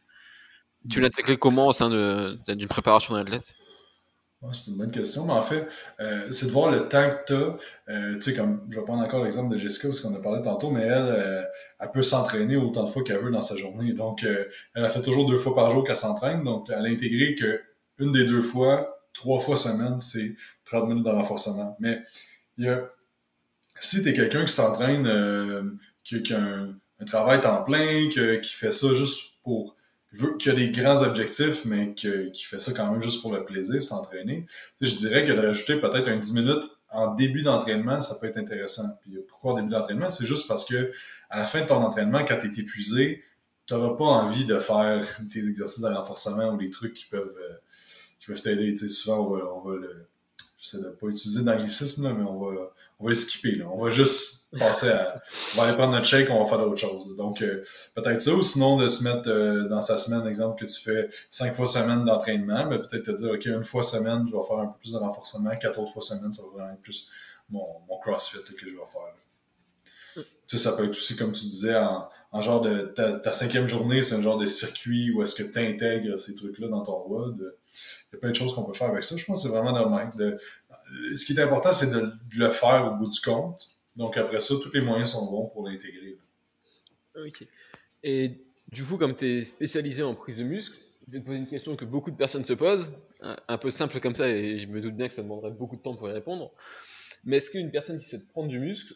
[0.90, 3.24] Tu l'intégrais comment au sein d'une préparation d'un
[4.52, 5.68] c'est une bonne question, mais en fait,
[6.00, 7.58] euh, c'est de voir le temps que tu as.
[7.90, 10.42] Euh, tu sais, comme je vais prendre encore l'exemple de Jessica, parce qu'on a parlé
[10.44, 11.44] tantôt, mais elle, euh,
[11.80, 13.94] elle peut s'entraîner autant de fois qu'elle veut dans sa journée.
[13.94, 16.44] Donc, elle a fait toujours deux fois par jour qu'elle s'entraîne.
[16.44, 17.62] Donc, elle a intégré que
[18.00, 21.76] une des deux fois, trois fois semaine, c'est 30 minutes de renforcement.
[21.80, 22.00] Mais
[22.58, 22.82] il y a,
[23.80, 28.54] si tu es quelqu'un qui s'entraîne, qui, qui, a un, un, travail temps plein, qui
[28.54, 29.77] fait ça juste pour
[30.40, 33.82] qui a des grands objectifs, mais qui fait ça quand même juste pour le plaisir,
[33.82, 34.46] s'entraîner.
[34.82, 38.38] je dirais que de rajouter peut-être un 10 minutes en début d'entraînement, ça peut être
[38.38, 38.88] intéressant.
[39.02, 40.10] Puis pourquoi en début d'entraînement?
[40.10, 40.92] C'est juste parce que
[41.30, 43.24] à la fin de ton entraînement, quand tu es épuisé,
[43.68, 47.36] tu n'auras pas envie de faire tes exercices de renforcement ou des trucs qui peuvent
[47.38, 47.56] euh,
[48.20, 48.76] qui peuvent t'aider.
[48.76, 50.08] souvent, on va, on va le.
[50.60, 53.56] J'essaie de pas utiliser d'anglicisme, mais on va, on va le skipper.
[53.56, 53.66] Là.
[53.72, 55.22] On va juste passer à,
[55.54, 57.16] on va aller prendre notre shake, on va faire d'autres choses.
[57.16, 57.64] Donc, euh,
[57.96, 61.10] peut-être ça, ou sinon de se mettre euh, dans sa semaine, exemple, que tu fais
[61.30, 64.58] cinq fois semaine d'entraînement, mais peut-être te dire, OK, une fois semaine, je vais faire
[64.60, 67.10] un peu plus de renforcement, quatre autres fois semaine, ça va vraiment être plus
[67.50, 70.26] mon, mon CrossFit que je vais faire.
[70.48, 73.34] Tu sais, ça peut être aussi, comme tu disais, en, en genre de ta, ta
[73.34, 76.82] cinquième journée, c'est un genre de circuit où est-ce que tu intègres ces trucs-là dans
[76.82, 77.38] ton WOD.
[77.40, 79.18] Il y a plein de choses qu'on peut faire avec ça.
[79.18, 80.10] Je pense que c'est vraiment normal.
[80.18, 80.38] De,
[81.14, 83.68] ce qui est important, c'est de, le faire au bout du compte.
[83.96, 86.18] Donc après ça, tous les moyens sont bons pour l'intégrer.
[87.16, 87.48] Ok.
[88.04, 91.38] Et du coup, comme tu es spécialisé en prise de muscle, je vais te poser
[91.38, 94.68] une question que beaucoup de personnes se posent, un peu simple comme ça, et je
[94.68, 96.52] me doute bien que ça demanderait beaucoup de temps pour y répondre.
[97.24, 98.94] Mais est-ce qu'une personne qui souhaite prendre du muscle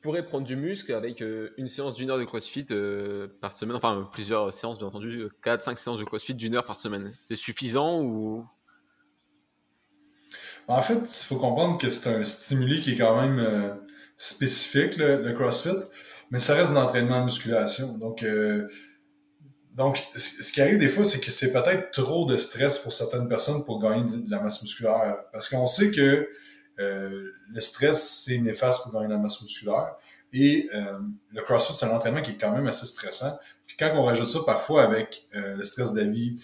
[0.00, 3.76] pourrait prendre du muscle avec euh, une séance d'une heure de CrossFit euh, par semaine,
[3.76, 7.14] enfin plusieurs séances bien entendu, 4-5 séances de CrossFit d'une heure par semaine.
[7.20, 8.44] C'est suffisant ou
[10.70, 13.70] En fait, il faut comprendre que c'est un stimuli qui est quand même euh,
[14.16, 15.76] spécifique, le, CrossFit,
[16.30, 17.98] mais ça reste de l'entraînement en musculation.
[17.98, 18.24] Donc,
[19.74, 23.28] donc, ce qui arrive des fois, c'est que c'est peut-être trop de stress pour certaines
[23.28, 25.24] personnes pour gagner de la masse musculaire.
[25.32, 26.28] Parce qu'on sait que
[26.80, 29.94] euh, le stress, c'est néfaste pour gagner la masse musculaire.
[30.32, 30.98] Et euh,
[31.32, 33.38] le CrossFit, c'est un entraînement qui est quand même assez stressant.
[33.66, 36.40] Puis quand on rajoute ça parfois avec euh, le stress de la vie,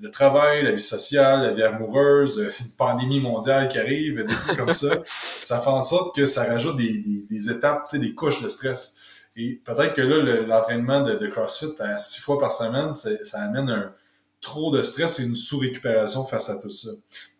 [0.00, 4.56] le travail, la vie sociale, la vie amoureuse, une pandémie mondiale qui arrive, des trucs
[4.58, 5.02] comme ça,
[5.40, 8.96] ça fait en sorte que ça rajoute des, des, des étapes, des couches de stress.
[9.36, 13.68] Et peut-être que là, l'entraînement de, de, CrossFit à six fois par semaine, ça amène
[13.68, 13.92] un,
[14.44, 16.90] trop de stress et une sous-récupération face à tout ça.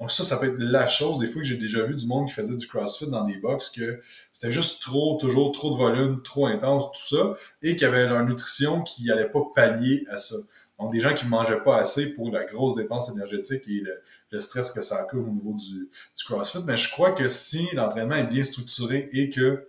[0.01, 1.21] Donc ça, ça peut être la chose.
[1.21, 3.71] Des fois que j'ai déjà vu du monde qui faisait du CrossFit dans des box
[3.71, 4.01] que
[4.33, 8.07] c'était juste trop, toujours trop de volume, trop intense, tout ça, et qu'il y avait
[8.07, 10.37] leur nutrition qui allait pas pallier à ça.
[10.79, 13.83] Donc des gens qui mangeaient pas assez pour la grosse dépense énergétique et
[14.31, 16.65] le, stress que ça a au niveau du, du, CrossFit.
[16.67, 19.69] Mais je crois que si l'entraînement est bien structuré et que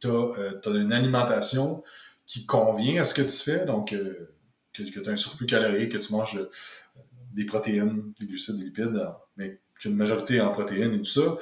[0.00, 1.82] tu as, euh, une alimentation
[2.26, 4.34] qui convient à ce que tu fais, donc euh,
[4.74, 6.50] que, que tu as un surplus calorique, que tu manges euh,
[7.32, 9.00] des protéines, des glucides, des lipides,
[9.38, 11.36] mais qu'une majorité en protéines et tout ça,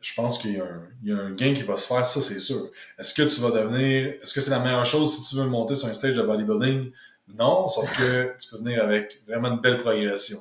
[0.00, 2.70] je pense qu'il y, a un gain qui va se faire, ça c'est sûr.
[2.98, 5.74] Est-ce que tu vas devenir, est-ce que c'est la meilleure chose si tu veux monter
[5.74, 6.90] sur un stage de bodybuilding?
[7.38, 10.38] Non, sauf que tu peux venir avec vraiment une belle progression.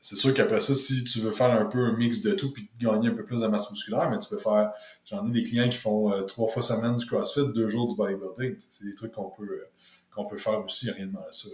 [0.00, 2.68] C'est sûr qu'après ça, si tu veux faire un peu un mix de tout puis
[2.78, 4.72] gagner un peu plus de masse musculaire, mais tu peux faire,
[5.04, 8.56] j'en ai des clients qui font trois fois semaine du CrossFit, deux jours du bodybuilding.
[8.58, 9.64] C'est des trucs qu'on peut,
[10.10, 11.48] qu'on peut faire aussi, rien de mal à ça.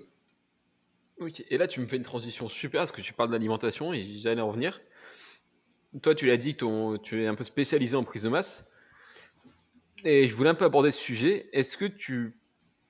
[1.21, 4.05] Ok, et là tu me fais une transition super parce que tu parles d'alimentation et
[4.05, 4.81] j'allais en venir.
[6.01, 8.66] Toi tu l'as dit que tu es un peu spécialisé en prise de masse.
[10.05, 11.51] Et je voulais un peu aborder ce sujet.
[11.53, 12.38] Est-ce que tu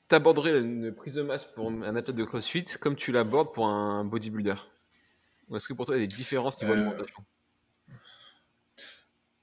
[0.08, 4.04] t'aborderais une prise de masse pour un athlète de CrossFit comme tu l'abordes pour un
[4.04, 4.54] bodybuilder?
[5.48, 6.76] Ou est-ce que pour toi il y a des différences niveau euh...
[6.76, 7.24] alimentation?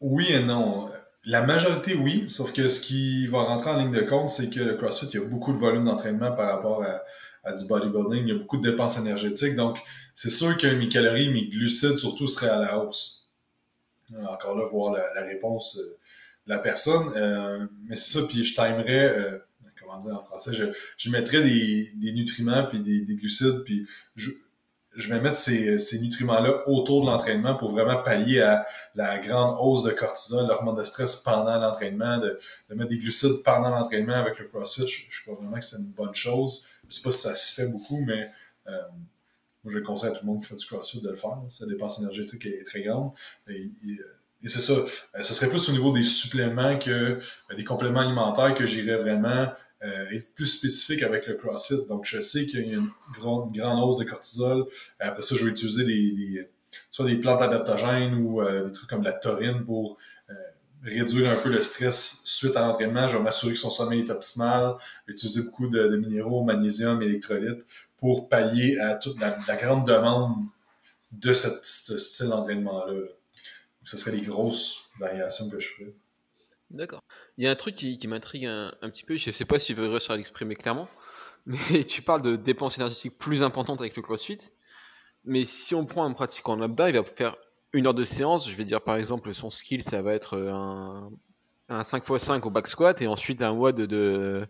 [0.02, 0.90] Oui et non.
[1.28, 4.60] La majorité, oui, sauf que ce qui va rentrer en ligne de compte, c'est que
[4.60, 8.28] le CrossFit, il y a beaucoup de volume d'entraînement par rapport à, du bodybuilding, il
[8.28, 9.80] y a beaucoup de dépenses énergétiques, donc
[10.14, 13.30] c'est sûr que mes calories, mes glucides surtout seraient à la hausse.
[14.28, 15.98] Encore là, voir la, réponse euh,
[16.46, 17.12] de la personne.
[17.16, 19.40] Euh, mais c'est ça, puis je timerais, euh,
[19.86, 20.66] comment dire en français, je,
[20.98, 24.32] je mettrais des, nutriments puis des, des glucides, puis je,
[25.10, 29.92] vais mettre ces, nutriments-là autour de l'entraînement pour vraiment pallier à la grande hausse de
[29.92, 32.38] cortisol, l'hormone de stress pendant l'entraînement, de,
[32.70, 34.88] mettre des glucides pendant l'entraînement avec le CrossFit.
[34.88, 36.66] Je, crois vraiment que c'est une bonne chose.
[36.88, 38.30] Je sais pas si ça se fait beaucoup, mais
[38.68, 38.82] euh,
[39.64, 41.42] moi, je conseille à tout le monde qui fait du CrossFit de le faire.
[41.50, 43.12] Sa dépense énergétique est, très grande.
[43.48, 43.72] Et,
[44.48, 44.74] c'est ça.
[44.74, 48.98] Euh, ça serait plus au niveau des suppléments que euh, des compléments alimentaires que j'irais
[48.98, 49.48] vraiment
[49.84, 51.86] euh, être plus spécifique avec le CrossFit.
[51.88, 54.66] Donc, je sais qu'il y a une grande, grande hausse de cortisol.
[55.00, 56.50] Après ça, je vais utiliser
[56.90, 59.98] soit des plantes adaptogènes ou euh, des trucs comme la taurine pour
[60.30, 60.34] euh,
[60.84, 63.08] réduire un peu le stress suite à l'entraînement.
[63.08, 64.76] Je vais m'assurer que son sommeil est optimal.
[65.08, 67.66] Utiliser beaucoup de, minéraux, magnésium, électrolytes
[67.98, 70.36] pour pallier à toute la, grande demande
[71.12, 71.50] de ce
[71.98, 72.94] style d'entraînement-là.
[72.94, 73.08] Là.
[73.84, 75.94] Ce serait les grosses variations que je ferais.
[76.72, 77.04] D'accord.
[77.38, 79.74] Il y a un truc qui, m'intrigue un, petit peu, je ne sais pas si
[79.76, 80.88] je vais réussir à l'exprimer clairement,
[81.46, 84.40] mais tu parles de dépenses énergétiques plus importantes avec le CrossFit.
[85.26, 87.36] Mais si on prend un pratiquant lambda, il va faire
[87.74, 88.50] une heure de séance.
[88.50, 91.12] Je vais dire par exemple, son skill, ça va être un,
[91.70, 94.46] 5x5 au back squat et ensuite un WOD de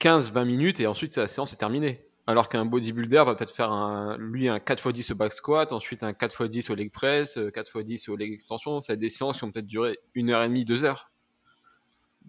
[0.00, 2.04] 15-20 minutes et ensuite la séance est terminée.
[2.26, 6.12] Alors qu'un bodybuilder va peut-être faire un, lui un 4x10 au back squat, ensuite un
[6.12, 8.80] 4x10 au leg press, 4x10 au leg extension.
[8.80, 11.09] Ça a des séances qui ont peut-être duré une heure et demie, deux heures.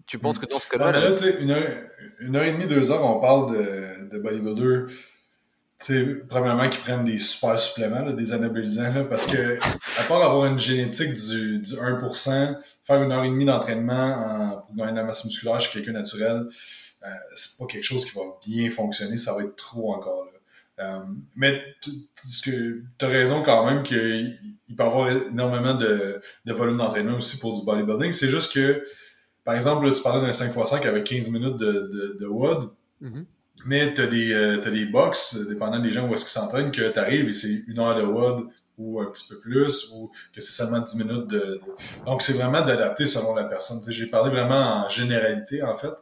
[0.06, 0.92] Tu penses que dans ce cas-là.
[0.92, 1.62] là, tu sais, une heure,
[2.20, 4.92] une heure et demie, deux heures, on parle de, de bodybuilder
[5.82, 9.58] sais, premièrement, qu'ils prennent des super suppléments, des anabolisants, là, parce que,
[9.98, 14.76] à part avoir une génétique du, du 1%, faire une heure et demie d'entraînement pour
[14.76, 16.46] gagner de la masse musculaire chez quelqu'un naturel,
[17.04, 20.30] euh, c'est pas quelque chose qui va bien fonctionner, ça va être trop encore là.
[20.78, 21.04] Euh,
[21.36, 21.62] mais
[22.42, 24.34] tu as raison quand même qu'il
[24.76, 28.10] peut y avoir énormément de, de volume d'entraînement aussi pour du bodybuilding.
[28.10, 28.82] C'est juste que,
[29.44, 32.70] par exemple, là, tu parlais d'un 5x5 avec 15 minutes de, de, de WOD.
[33.02, 33.24] Mm-hmm.
[33.64, 36.88] Mais t'as des, euh, as des box, dépendant des gens où est-ce qu'ils s'entraînent, que
[36.88, 40.52] t'arrives et c'est une heure de WOD ou un petit peu plus, ou que c'est
[40.52, 41.60] seulement 10 minutes de...
[42.06, 43.80] Donc, c'est vraiment d'adapter selon la personne.
[43.86, 45.92] J'ai parlé vraiment en généralité, en fait.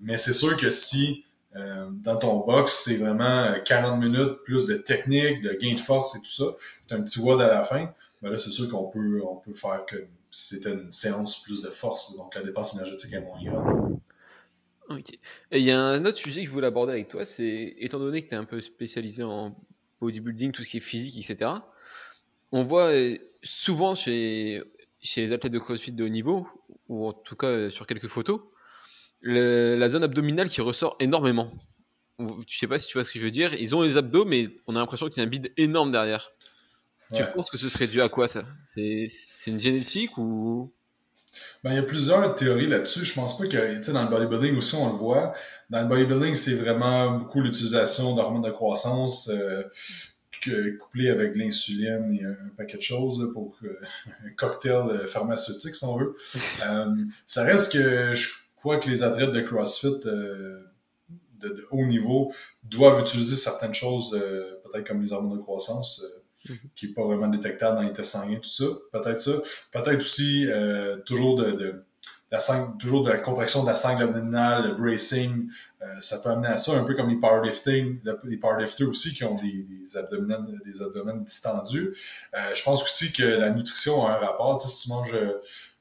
[0.00, 1.24] Mais c'est sûr que si
[1.56, 6.16] euh, dans ton box, c'est vraiment 40 minutes plus de technique, de gain de force
[6.16, 6.44] et tout ça,
[6.88, 9.54] t'as un petit WOD à la fin, ben là, c'est sûr qu'on peut, on peut
[9.54, 9.96] faire que
[10.34, 12.16] c'était une séance plus de force.
[12.16, 14.00] Donc, la dépense énergétique est moins grande.
[14.90, 15.12] Ok.
[15.52, 18.00] Et il y a un autre sujet que je voulais aborder avec toi, c'est étant
[18.00, 19.56] donné que tu es un peu spécialisé en
[20.00, 21.52] bodybuilding, tout ce qui est physique, etc.
[22.50, 24.60] On voit euh, souvent chez,
[25.00, 26.48] chez les athlètes de CrossFit de haut niveau,
[26.88, 28.40] ou en tout cas euh, sur quelques photos,
[29.22, 31.50] la zone abdominale qui ressort énormément.
[32.18, 33.54] Je sais pas si tu vois ce que je veux dire.
[33.54, 36.32] Ils ont les abdos, mais on a l'impression qu'il y a un bide énorme derrière.
[37.12, 38.44] Tu penses que ce serait dû à quoi ça?
[38.64, 39.06] C'est
[39.46, 40.70] une génétique ou?
[41.64, 43.04] Ben, il y a plusieurs théories là-dessus.
[43.04, 45.32] Je pense pas que, tu sais, dans le bodybuilding aussi, on le voit.
[45.70, 49.62] Dans le bodybuilding, c'est vraiment beaucoup l'utilisation d'hormones de croissance, euh,
[50.44, 53.80] que, couplé avec l'insuline et un paquet de choses pour euh,
[54.26, 56.14] un cocktail euh, pharmaceutique, si on veut.
[56.64, 56.86] Euh,
[57.26, 60.66] ça reste que je crois que les athlètes de CrossFit de,
[61.40, 66.02] de, haut niveau doivent utiliser certaines choses, peut-être comme les hormones de croissance,
[66.48, 66.58] Mhm.
[66.74, 68.64] qui est pas vraiment détectable dans les tests sanguins, tout ça.
[68.92, 69.32] Peut-être ça.
[69.72, 71.84] Peut-être aussi euh, toujours de,
[72.30, 75.48] la sangle, toujours de la contraction de la sangle abdominale, le bracing,
[75.82, 79.24] euh, ça peut amener à ça, un peu comme les powerlifting, les powerlifters aussi qui
[79.24, 81.94] ont des, des abdominaux, des distendus.
[82.34, 84.60] Euh, je pense aussi que la nutrition a un rapport.
[84.60, 85.16] Si tu manges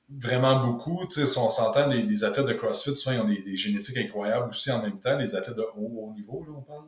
[0.09, 1.05] vraiment beaucoup.
[1.07, 4.71] Tu sais, on s'entend, les, athlètes de CrossFit, souvent, ils ont des, génétiques incroyables aussi
[4.71, 6.85] en même temps, les athlètes de haut, niveau, là, on parle.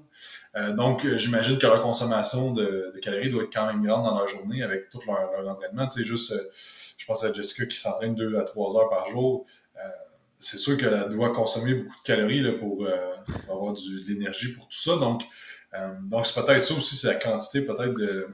[0.55, 4.05] Euh, donc, euh, j'imagine que leur consommation de, de, calories doit être quand même grande
[4.05, 5.87] dans leur journée avec tout leur, leur entraînement.
[5.87, 6.51] Tu sais, juste, euh,
[6.97, 9.45] je pense à Jessica qui s'entraîne deux à trois heures par jour.
[9.77, 9.89] Euh,
[10.39, 14.53] c'est sûr qu'elle doit consommer beaucoup de calories là, pour, pour avoir du, de l'énergie
[14.53, 14.97] pour tout ça.
[14.97, 15.23] Donc,
[16.03, 18.29] donc c'est peut-être ça aussi, c'est la quantité peut-être de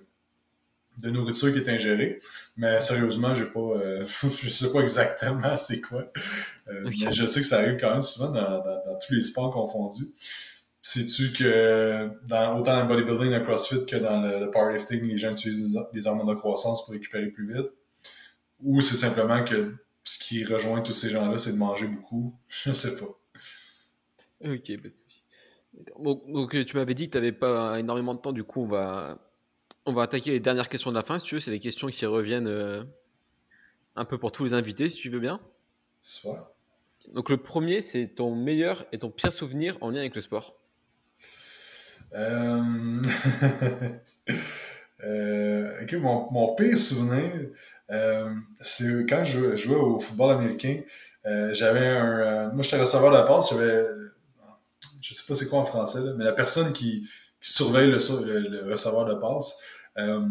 [1.01, 2.19] de nourriture qui est ingérée.
[2.57, 6.11] Mais sérieusement, j'ai pas, euh, je sais pas exactement c'est quoi.
[6.67, 9.51] Euh, mais je sais que ça arrive quand même souvent dans, dans, tous les sports
[9.51, 10.09] confondus.
[10.81, 15.17] Sais-tu que dans, autant dans le bodybuilding, dans le CrossFit que dans le, powerlifting, les
[15.17, 17.67] gens utilisent des, hormones de croissance pour récupérer plus vite?
[18.63, 22.35] Ou c'est simplement que ce qui rejoint tous ces gens-là, c'est de manger beaucoup?
[22.47, 23.05] Je sais pas.
[24.43, 25.23] Ok, pas de souci.
[25.99, 28.67] Donc, donc, tu m'avais dit que tu n'avais pas énormément de temps, du coup on
[28.67, 29.17] va
[29.85, 31.41] on va attaquer les dernières questions de la fin, si tu veux.
[31.41, 32.83] C'est des questions qui reviennent euh,
[33.95, 35.39] un peu pour tous les invités, si tu veux bien.
[36.01, 36.55] Soit.
[37.13, 40.55] Donc le premier, c'est ton meilleur et ton pire souvenir en lien avec le sport.
[42.13, 42.61] Euh...
[45.03, 45.99] euh...
[45.99, 47.31] mon, mon pire souvenir,
[47.89, 50.81] euh, c'est quand je jouais au football américain.
[51.25, 52.53] j'avais un.
[52.53, 53.49] moi, j'étais receveur de la passe.
[53.49, 53.87] J'avais.
[55.01, 57.07] Je sais pas c'est quoi en français, mais la personne qui,
[57.41, 57.97] qui surveille le,
[58.49, 59.59] le, receveur de passe.
[59.97, 60.27] Euh,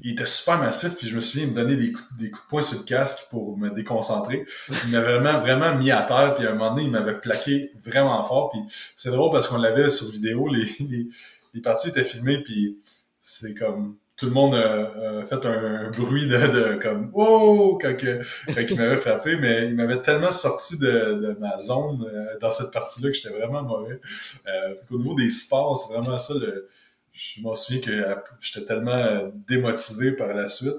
[0.00, 2.44] il était super massif, puis je me souviens, il me donnait des coups, des coups
[2.44, 4.44] de poing sur le casque pour me déconcentrer.
[4.84, 7.72] Il m'avait vraiment, vraiment mis à terre, puis à un moment donné, il m'avait plaqué
[7.80, 8.50] vraiment fort.
[8.50, 8.60] Puis
[8.96, 11.06] c'est drôle parce qu'on l'avait sur vidéo, les, les,
[11.54, 12.78] les parties étaient filmées, puis
[13.20, 18.60] c'est comme tout le monde a, fait un, bruit de, de comme oh quand, quand
[18.70, 22.70] il m'avait frappé, mais il m'avait tellement sorti de, de ma zone euh, dans cette
[22.70, 24.00] partie-là que j'étais vraiment mauvais.
[24.46, 26.34] Euh, Au niveau des sports, c'est vraiment ça.
[26.34, 26.68] Le,
[27.14, 30.74] je m'en souviens que euh, j'étais tellement démotivé par la suite.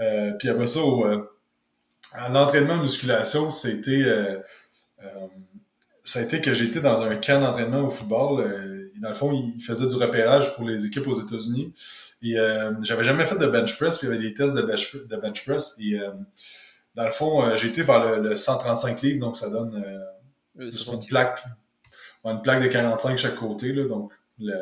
[0.00, 1.04] Euh, puis après ça, au,
[2.12, 4.38] à l'entraînement musculation, c'était euh,
[6.02, 8.44] ça a été que j'étais dans un camp d'entraînement au football.
[9.00, 11.72] dans le fond, il faisait du repérage pour les équipes aux États-Unis.
[12.22, 14.62] Et euh, j'avais jamais fait de bench press, puis il y avait des tests de
[14.62, 15.76] bench, de bench press.
[15.78, 16.10] Et euh,
[16.94, 21.06] dans le fond, euh, j'ai été vers le, 135 livres, donc ça donne euh, une
[21.06, 21.44] plaque,
[22.24, 23.72] une plaque de 45 chaque côté.
[23.72, 24.52] Là, donc, le,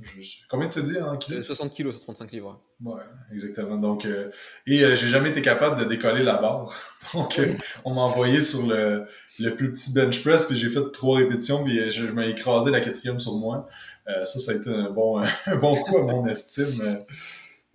[0.00, 1.44] je, combien tu dis en kilos?
[1.46, 2.62] 60 kilos 35 livres.
[2.82, 3.76] Ouais, exactement.
[3.76, 6.74] Donc, et j'ai jamais été capable de décoller la barre.
[7.14, 7.40] Donc,
[7.84, 9.06] on m'a envoyé sur le,
[9.38, 12.70] le plus petit bench press, puis j'ai fait trois répétitions, puis je, je m'ai écrasé
[12.70, 13.68] la quatrième sur moi.
[14.08, 16.80] Euh, ça, ça a été un bon, un bon coup à mon estime.
[16.80, 17.00] Euh,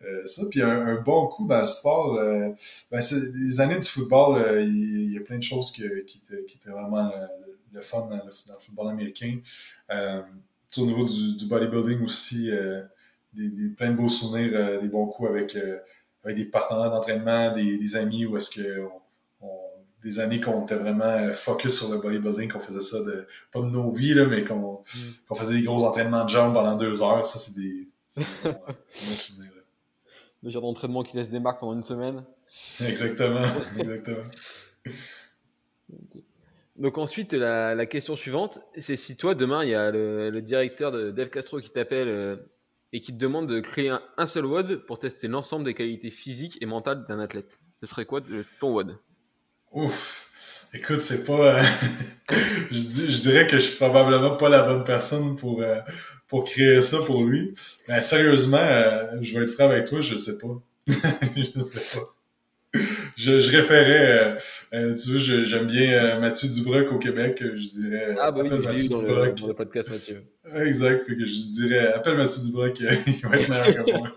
[0.06, 3.02] euh, ça, puis un, bon coup dans le sport, ben
[3.36, 7.12] les années du football, il, y a plein de choses qui, étaient, qui vraiment
[7.74, 9.40] le, fun dans le, football américain.
[9.90, 12.50] au niveau du, bodybuilding aussi,
[13.34, 15.58] des, plein de beaux souvenirs, des bons coups avec,
[16.24, 18.88] avec des partenaires d'entraînement, des, amis où est-ce que
[20.04, 23.66] des années qu'on était vraiment focus sur le bodybuilding, qu'on faisait ça de pas de
[23.66, 24.84] nos vies, là, mais qu'on
[25.30, 25.36] mm.
[25.36, 27.26] faisait des gros entraînements de jambes pendant deux heures.
[27.26, 27.88] Ça, c'est des,
[28.44, 29.52] bons souvenirs.
[30.42, 32.24] Le genre d'entraînement qui laisse des marques pendant une semaine.
[32.86, 33.46] Exactement,
[33.78, 34.24] exactement.
[36.78, 41.12] Donc ensuite, la, question suivante, c'est si toi, demain, il y a le, directeur de
[41.12, 42.38] Dev Castro qui t'appelle euh,
[42.94, 46.58] et qui te demande de créer un, seul WOD pour tester l'ensemble des qualités physiques
[46.62, 47.60] et mentales d'un athlète.
[47.80, 48.22] Ce serait quoi
[48.60, 48.98] ton WOD?
[49.72, 51.58] Ouf Écoute, c'est pas...
[51.58, 51.64] Euh,
[52.72, 55.80] je, je, dirais que je suis probablement pas la bonne personne pour, euh,
[56.28, 57.54] pour créer ça pour lui.
[57.88, 58.66] Mais sérieusement,
[59.22, 60.62] je vais être franc avec toi, je sais pas.
[60.88, 62.14] je sais pas
[63.20, 64.38] je, je référais, euh,
[64.74, 68.16] euh, tu vois, j'aime bien euh, Mathieu Dubroc au Québec, je dirais.
[68.20, 69.26] Ah, bah oui, Mathieu dans Dubroc.
[69.26, 70.24] Le, dans le podcast Mathieu.
[70.56, 72.86] Exact, fait que je dirais, appelle Mathieu Dubroc, il
[73.28, 74.16] va être meilleur que moi.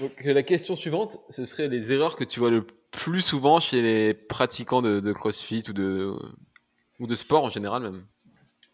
[0.00, 2.66] Donc, la question suivante, ce serait les erreurs que tu vois le
[2.96, 6.14] plus souvent chez les pratiquants de, CrossFit ou de,
[6.98, 8.04] ou de sport en général même.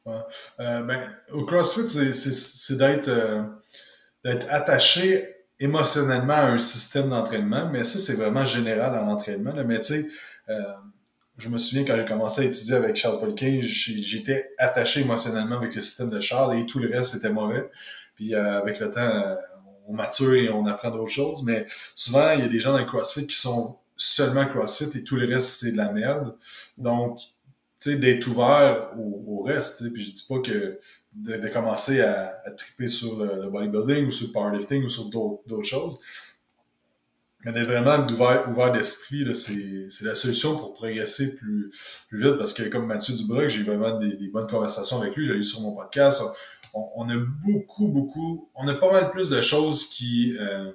[0.07, 1.01] Euh, ben,
[1.31, 3.11] au CrossFit, c'est d'être
[4.25, 5.27] d'être attaché
[5.59, 9.53] émotionnellement à un système d'entraînement, mais ça, c'est vraiment général en entraînement.
[9.65, 10.09] Mais tu sais,
[10.49, 10.55] euh,
[11.39, 15.75] je me souviens quand j'ai commencé à étudier avec Charles Polkin, j'étais attaché émotionnellement avec
[15.75, 17.69] le système de Charles et tout le reste était mauvais.
[18.17, 19.35] Puis euh, avec le temps, euh,
[19.87, 21.43] on mature et on apprend d'autres choses.
[21.45, 25.05] Mais souvent, il y a des gens dans le CrossFit qui sont seulement CrossFit et
[25.05, 26.37] tout le reste, c'est de la merde.
[26.79, 27.19] Donc,
[27.81, 29.93] tu sais, d'être ouvert au, au reste.
[29.93, 30.79] Puis je dis pas que
[31.15, 35.11] de, de commencer à, à, triper sur le, bodybuilding ou sur le powerlifting ou sur
[35.11, 35.99] d'autres choses.
[37.45, 41.73] Mais d'être vraiment ouvert, ouvert d'esprit, c'est la solution pour progresser plus,
[42.09, 45.27] plus vite parce que comme Mathieu Dubroc, j'ai vraiment des, des, bonnes conversations avec lui,
[45.27, 46.23] j'ai eu sur mon podcast.
[46.73, 50.71] On, on, a beaucoup, beaucoup, on a pas mal plus de choses qui, euh,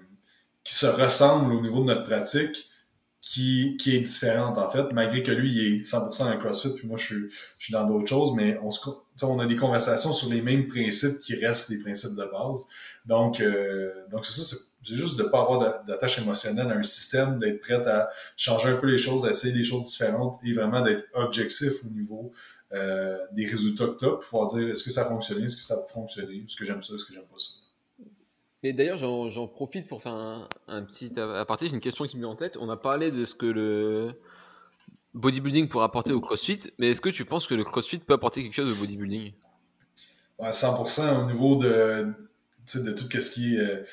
[0.64, 2.67] qui se ressemblent au niveau de notre pratique
[3.30, 6.74] qui, qui est différente en fait, malgré que lui il est 100% dans le CrossFit,
[6.76, 8.80] puis moi je suis, je suis dans d'autres choses, mais on se,
[9.24, 12.66] on a des conversations sur les mêmes principes qui restent des principes de base.
[13.06, 17.38] Donc, euh, donc c'est ça, c'est juste de pas avoir d'attache émotionnelle à un système,
[17.38, 20.82] d'être prêt à changer un peu les choses, à essayer des choses différentes et vraiment
[20.82, 22.32] d'être objectif au niveau
[22.74, 25.58] euh, des résultats que tu as pour pouvoir dire est-ce que ça a fonctionné, est-ce
[25.58, 27.57] que ça va fonctionner, est-ce que j'aime ça, est-ce que j'aime pas ça.
[28.64, 30.14] Et d'ailleurs, j'en profite pour faire
[30.68, 31.68] un, petit aparté.
[31.68, 32.58] J'ai une question qui me vient en tête.
[32.60, 34.14] On a parlé de ce que le
[35.14, 38.44] bodybuilding pourrait apporter au CrossFit, mais est-ce que tu penses que le CrossFit peut apporter
[38.44, 39.34] quelque chose au bodybuilding?
[40.40, 42.14] Ouais, 100% au niveau de,
[42.76, 43.84] de tout ce qui est euh,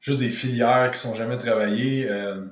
[0.00, 2.08] juste des filières qui sont jamais travaillées.
[2.10, 2.44] Euh,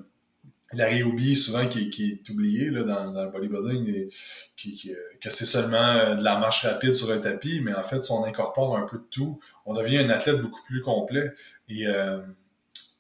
[0.73, 4.09] la rhéobie, souvent, qui, qui, est oubliée là, dans, dans le bodybuilding, et,
[4.57, 7.75] qui, qui, euh, que c'est seulement euh, de la marche rapide sur un tapis, mais
[7.75, 10.81] en fait, si on incorpore un peu de tout, on devient un athlète beaucoup plus
[10.81, 11.33] complet.
[11.69, 12.21] Et, euh,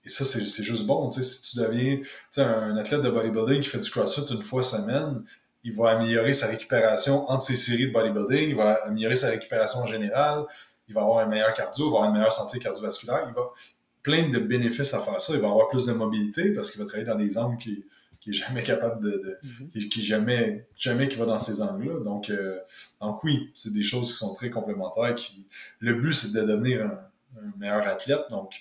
[0.04, 1.10] et ça, c'est, c'est juste bon.
[1.10, 1.98] Si tu deviens
[2.36, 5.24] un athlète de bodybuilding qui fait du CrossFit une fois semaine,
[5.64, 9.80] il va améliorer sa récupération entre ses séries de bodybuilding, il va améliorer sa récupération
[9.80, 10.44] en général,
[10.86, 13.52] il va avoir un meilleur cardio, il va avoir une meilleure santé cardiovasculaire, il va,
[14.06, 15.34] plein de bénéfices à faire ça.
[15.34, 17.84] Il va avoir plus de mobilité parce qu'il va travailler dans des angles qui,
[18.20, 19.88] qui est jamais capable de, mm-hmm.
[19.88, 22.04] qui, jamais jamais qui va dans ces angles-là.
[22.04, 22.56] Donc euh,
[23.00, 25.16] donc oui, c'est des choses qui sont très complémentaires.
[25.16, 25.48] Qui
[25.80, 27.00] le but c'est de devenir un,
[27.58, 28.22] meilleur athlète.
[28.30, 28.52] Donc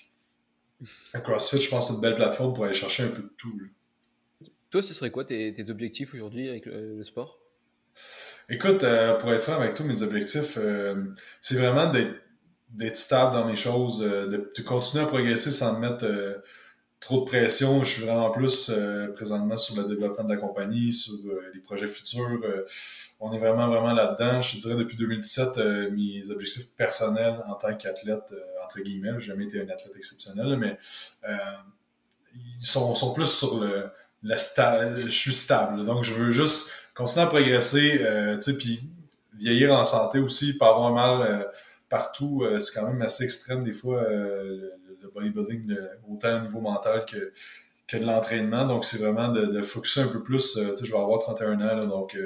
[1.14, 3.56] à CrossFit, je pense c'est une belle plateforme pour aller chercher un peu de tout.
[4.70, 7.38] Toi, ce serait quoi tes, objectifs aujourd'hui avec le, sport?
[8.48, 11.04] Écoute, euh, pour être franc avec tous mes objectifs, euh,
[11.40, 12.25] c'est vraiment d'être
[12.70, 16.34] d'être stable dans mes choses, euh, de, continuer à progresser sans me mettre euh,
[17.00, 17.82] trop de pression.
[17.84, 21.14] Je suis vraiment plus euh, présentement sur le développement de la compagnie, sur
[21.54, 22.40] les projets futurs.
[23.20, 24.42] on est vraiment, vraiment là-dedans.
[24.42, 29.60] Je dirais depuis 2017, mes objectifs personnels en tant qu'athlète, entre guillemets, j'ai jamais été
[29.60, 30.78] un athlète exceptionnel, mais
[32.60, 33.84] ils sont, sont plus sur le,
[34.22, 34.98] le stable.
[34.98, 35.84] Je suis stable.
[35.84, 38.00] Donc, je veux juste continuer à progresser,
[38.40, 38.82] tu sais, puis
[39.38, 41.46] vieillir en santé aussi, pas avoir mal
[41.96, 42.42] partout.
[42.42, 44.70] Euh, c'est quand même assez extrême des fois euh,
[45.00, 45.74] le, bodybuilding,
[46.10, 47.32] autant au niveau mental que,
[47.88, 48.66] que de l'entraînement.
[48.66, 50.56] Donc, c'est vraiment de, de un peu plus.
[50.56, 52.16] Euh, tu sais, je vais avoir 31 ans, donc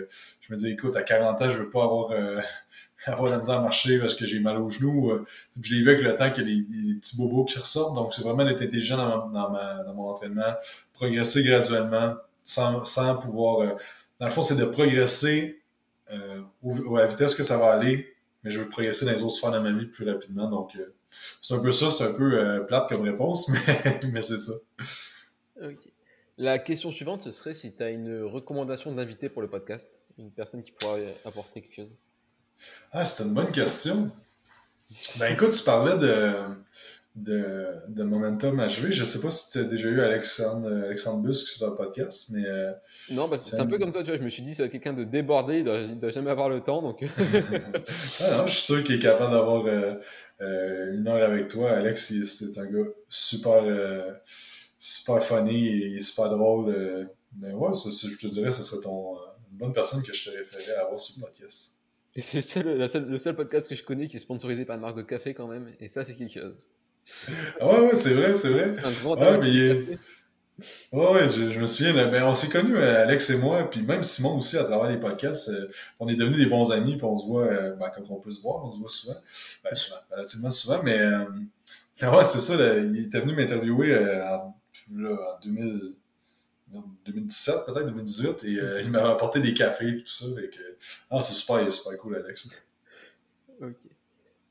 [0.41, 2.13] je me dis, écoute, à 40 ans, je veux pas avoir
[3.07, 5.13] avoir la misère à marcher parce que j'ai mal aux genoux.
[5.63, 7.95] je l'ai vu avec le temps qu'il y a des, petits bobos qui ressortent.
[7.95, 10.55] Donc, c'est vraiment d'être intelligent dans, dans, mon entraînement,
[10.93, 13.77] progresser graduellement, sans, sans pouvoir...
[14.19, 15.61] dans le fond, c'est de progresser
[16.13, 16.41] euh,
[16.97, 18.13] à la vitesse que ça va aller,
[18.43, 20.49] mais je veux progresser dans les autres sphères de ma vie plus rapidement.
[20.49, 20.95] Donc, euh,
[21.41, 24.53] c'est un peu ça, c'est un peu euh, plate comme réponse, mais, mais c'est ça.
[25.63, 25.89] Ok.
[26.39, 30.31] La question suivante, ce serait si tu as une recommandation d'invité pour le podcast, une
[30.31, 31.95] personne qui pourrait apporter quelque chose.
[32.93, 34.11] Ah, c'est une bonne question.
[35.17, 36.33] Ben écoute, tu parlais de,
[37.17, 38.93] de, de Momentum HV.
[38.93, 42.45] Je sais pas si tu as déjà eu Alexandre, Alexandre Busque sur le podcast, mais.
[42.47, 42.73] Euh,
[43.11, 44.19] non, bah, c'est un, peu comme toi, tu vois.
[44.19, 46.83] Je me suis dit, c'est quelqu'un de débordé, il doit, doit jamais avoir le temps,
[46.83, 47.03] donc.
[48.21, 49.95] ah non, je suis sûr qu'il est capable d'avoir euh,
[50.41, 51.73] euh, une heure avec toi.
[51.73, 53.65] Alex, c'est un gars super,
[54.79, 57.09] super funny et super drôle.
[57.39, 59.17] mais ouais, je te dirais, ce serait ton,
[59.51, 61.77] une bonne personne que je te référerais à avoir sur le podcast.
[62.17, 64.83] Et c'est le seul, le seul podcast que je connais qui est sponsorisé par une
[64.83, 66.57] marque de café quand même, et ça c'est quelque chose.
[67.61, 68.77] Ah ouais, ouais, c'est vrai, c'est vrai.
[69.03, 69.97] Grand ouais, mais
[70.93, 71.93] Ouais, ouais, je, je, me souviens.
[71.93, 74.99] Ben, on s'est connus, euh, Alex et moi, puis même Simon aussi, à travers les
[74.99, 75.49] podcasts.
[75.51, 75.71] Euh,
[76.01, 78.31] on est devenus des bons amis, puis on se voit, euh, ben, comme on peut
[78.31, 79.17] se voir, on se voit souvent.
[79.65, 80.99] Ben, souvent, relativement souvent, mais
[82.03, 82.57] ouais, c'est ça.
[82.57, 84.55] Là, il était venu m'interviewer en,
[84.97, 85.95] là, en 2000,
[87.07, 90.27] 2017, peut-être 2018, et il m'avait apporté des cafés et tout ça.
[90.35, 90.61] Fait que,
[91.11, 92.49] ah, c'est super, super cool, Alex.
[93.63, 93.77] Ok.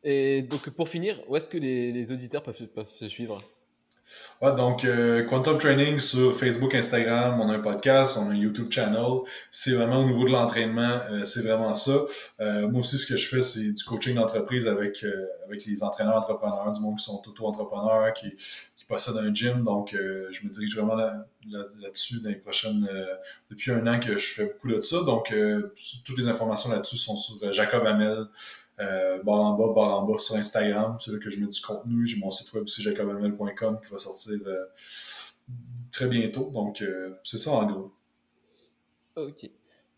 [0.04, 3.42] Et donc, pour finir, où est-ce que les, auditeurs peuvent, se suivre?
[4.42, 8.36] Ouais, donc euh, Quantum Training sur Facebook, Instagram, on a un podcast, on a un
[8.36, 9.20] YouTube channel.
[9.52, 11.92] C'est vraiment au niveau de l'entraînement, euh, c'est vraiment ça.
[12.40, 15.06] Euh, moi aussi, ce que je fais, c'est du coaching d'entreprise avec
[15.46, 18.36] avec les entraîneurs entrepreneurs, du monde qui sont auto-entrepreneurs, qui,
[18.76, 19.64] qui possèdent un gym.
[19.64, 22.88] Donc, je me dirige vraiment là-dessus là, dans les prochaines.
[23.52, 25.04] depuis un an que je fais beaucoup de ça.
[25.04, 25.34] Donc,
[26.06, 28.28] toutes les informations là-dessus sont sur Jacob Hamel
[28.80, 30.98] euh, barre en bas, barre en bas sur Instagram.
[31.00, 32.06] C'est là que je mets du contenu.
[32.06, 34.66] J'ai mon site web aussi, jacobamel.com qui va sortir euh,
[35.92, 36.50] très bientôt.
[36.52, 37.92] Donc, euh, c'est ça en gros.
[39.16, 39.50] Ok.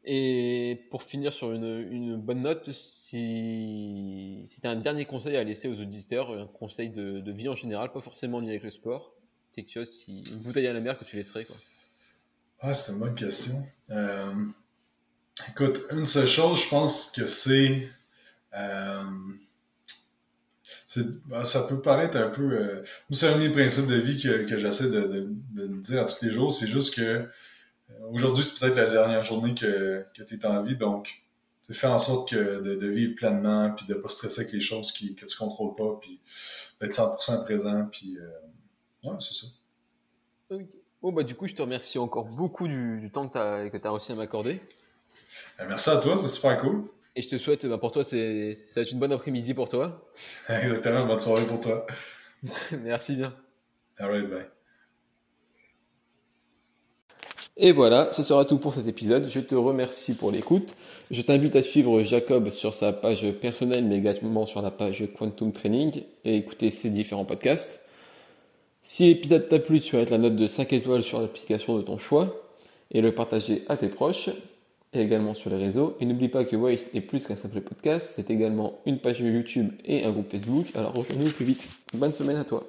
[0.04, 5.36] Et pour finir sur une, une bonne note, si, si tu as un dernier conseil
[5.38, 8.64] à laisser aux auditeurs, un conseil de, de vie en général, pas forcément lié avec
[8.64, 9.14] le sport,
[9.54, 11.56] quelque chose qui, une bouteille à la mer que tu laisserais quoi.
[12.62, 13.56] Ah, c'est une bonne question.
[13.92, 14.34] Euh,
[15.50, 17.88] écoute, une seule chose, je pense que c'est
[20.88, 22.52] ça peut paraître un peu...
[22.52, 26.06] Euh, c'est un des principes de vie que, que j'essaie de, de, de, dire à
[26.06, 26.52] tous les jours.
[26.52, 27.28] C'est juste que euh,
[28.10, 30.76] aujourd'hui, c'est peut-être la dernière journée que, que tu es en vie.
[30.76, 31.22] Donc,
[31.74, 34.92] fais en sorte que de, de, vivre pleinement, puis de pas stresser avec les choses
[34.92, 36.20] qui, que tu contrôles pas, puis
[36.80, 37.88] d'être 100% présent.
[37.92, 39.48] Puis, euh, ouais, c'est ça.
[41.02, 43.92] Bah, du coup, je te remercie encore beaucoup du, du temps que tu as, as
[43.92, 44.62] réussi à m'accorder.
[45.58, 46.86] Ben, merci à toi, c'est super cool.
[47.16, 49.68] Et je te souhaite, bah, pour toi, c'est, ça va être une bonne après-midi pour
[49.68, 50.10] toi.
[50.50, 51.86] Exactement, bonne soirée pour toi.
[52.84, 53.34] Merci bien.
[53.98, 54.46] Alright, bye.
[57.58, 59.30] Et voilà, ce sera tout pour cet épisode.
[59.30, 60.70] Je te remercie pour l'écoute.
[61.12, 65.52] Je t'invite à suivre Jacob sur sa page personnelle, mais également sur la page Quantum
[65.52, 67.82] Training et écouter ses différents podcasts.
[68.84, 71.84] Si l'épisode t'a plu, tu vas mettre la note de 5 étoiles sur l'application de
[71.84, 72.42] ton choix
[72.90, 74.30] et le partager à tes proches
[74.94, 75.96] et également sur les réseaux.
[76.00, 79.72] Et n'oublie pas que Waste est plus qu'un simple podcast, c'est également une page YouTube
[79.86, 80.68] et un groupe Facebook.
[80.76, 81.70] Alors rejoins-nous plus vite.
[81.94, 82.66] Bonne semaine à toi.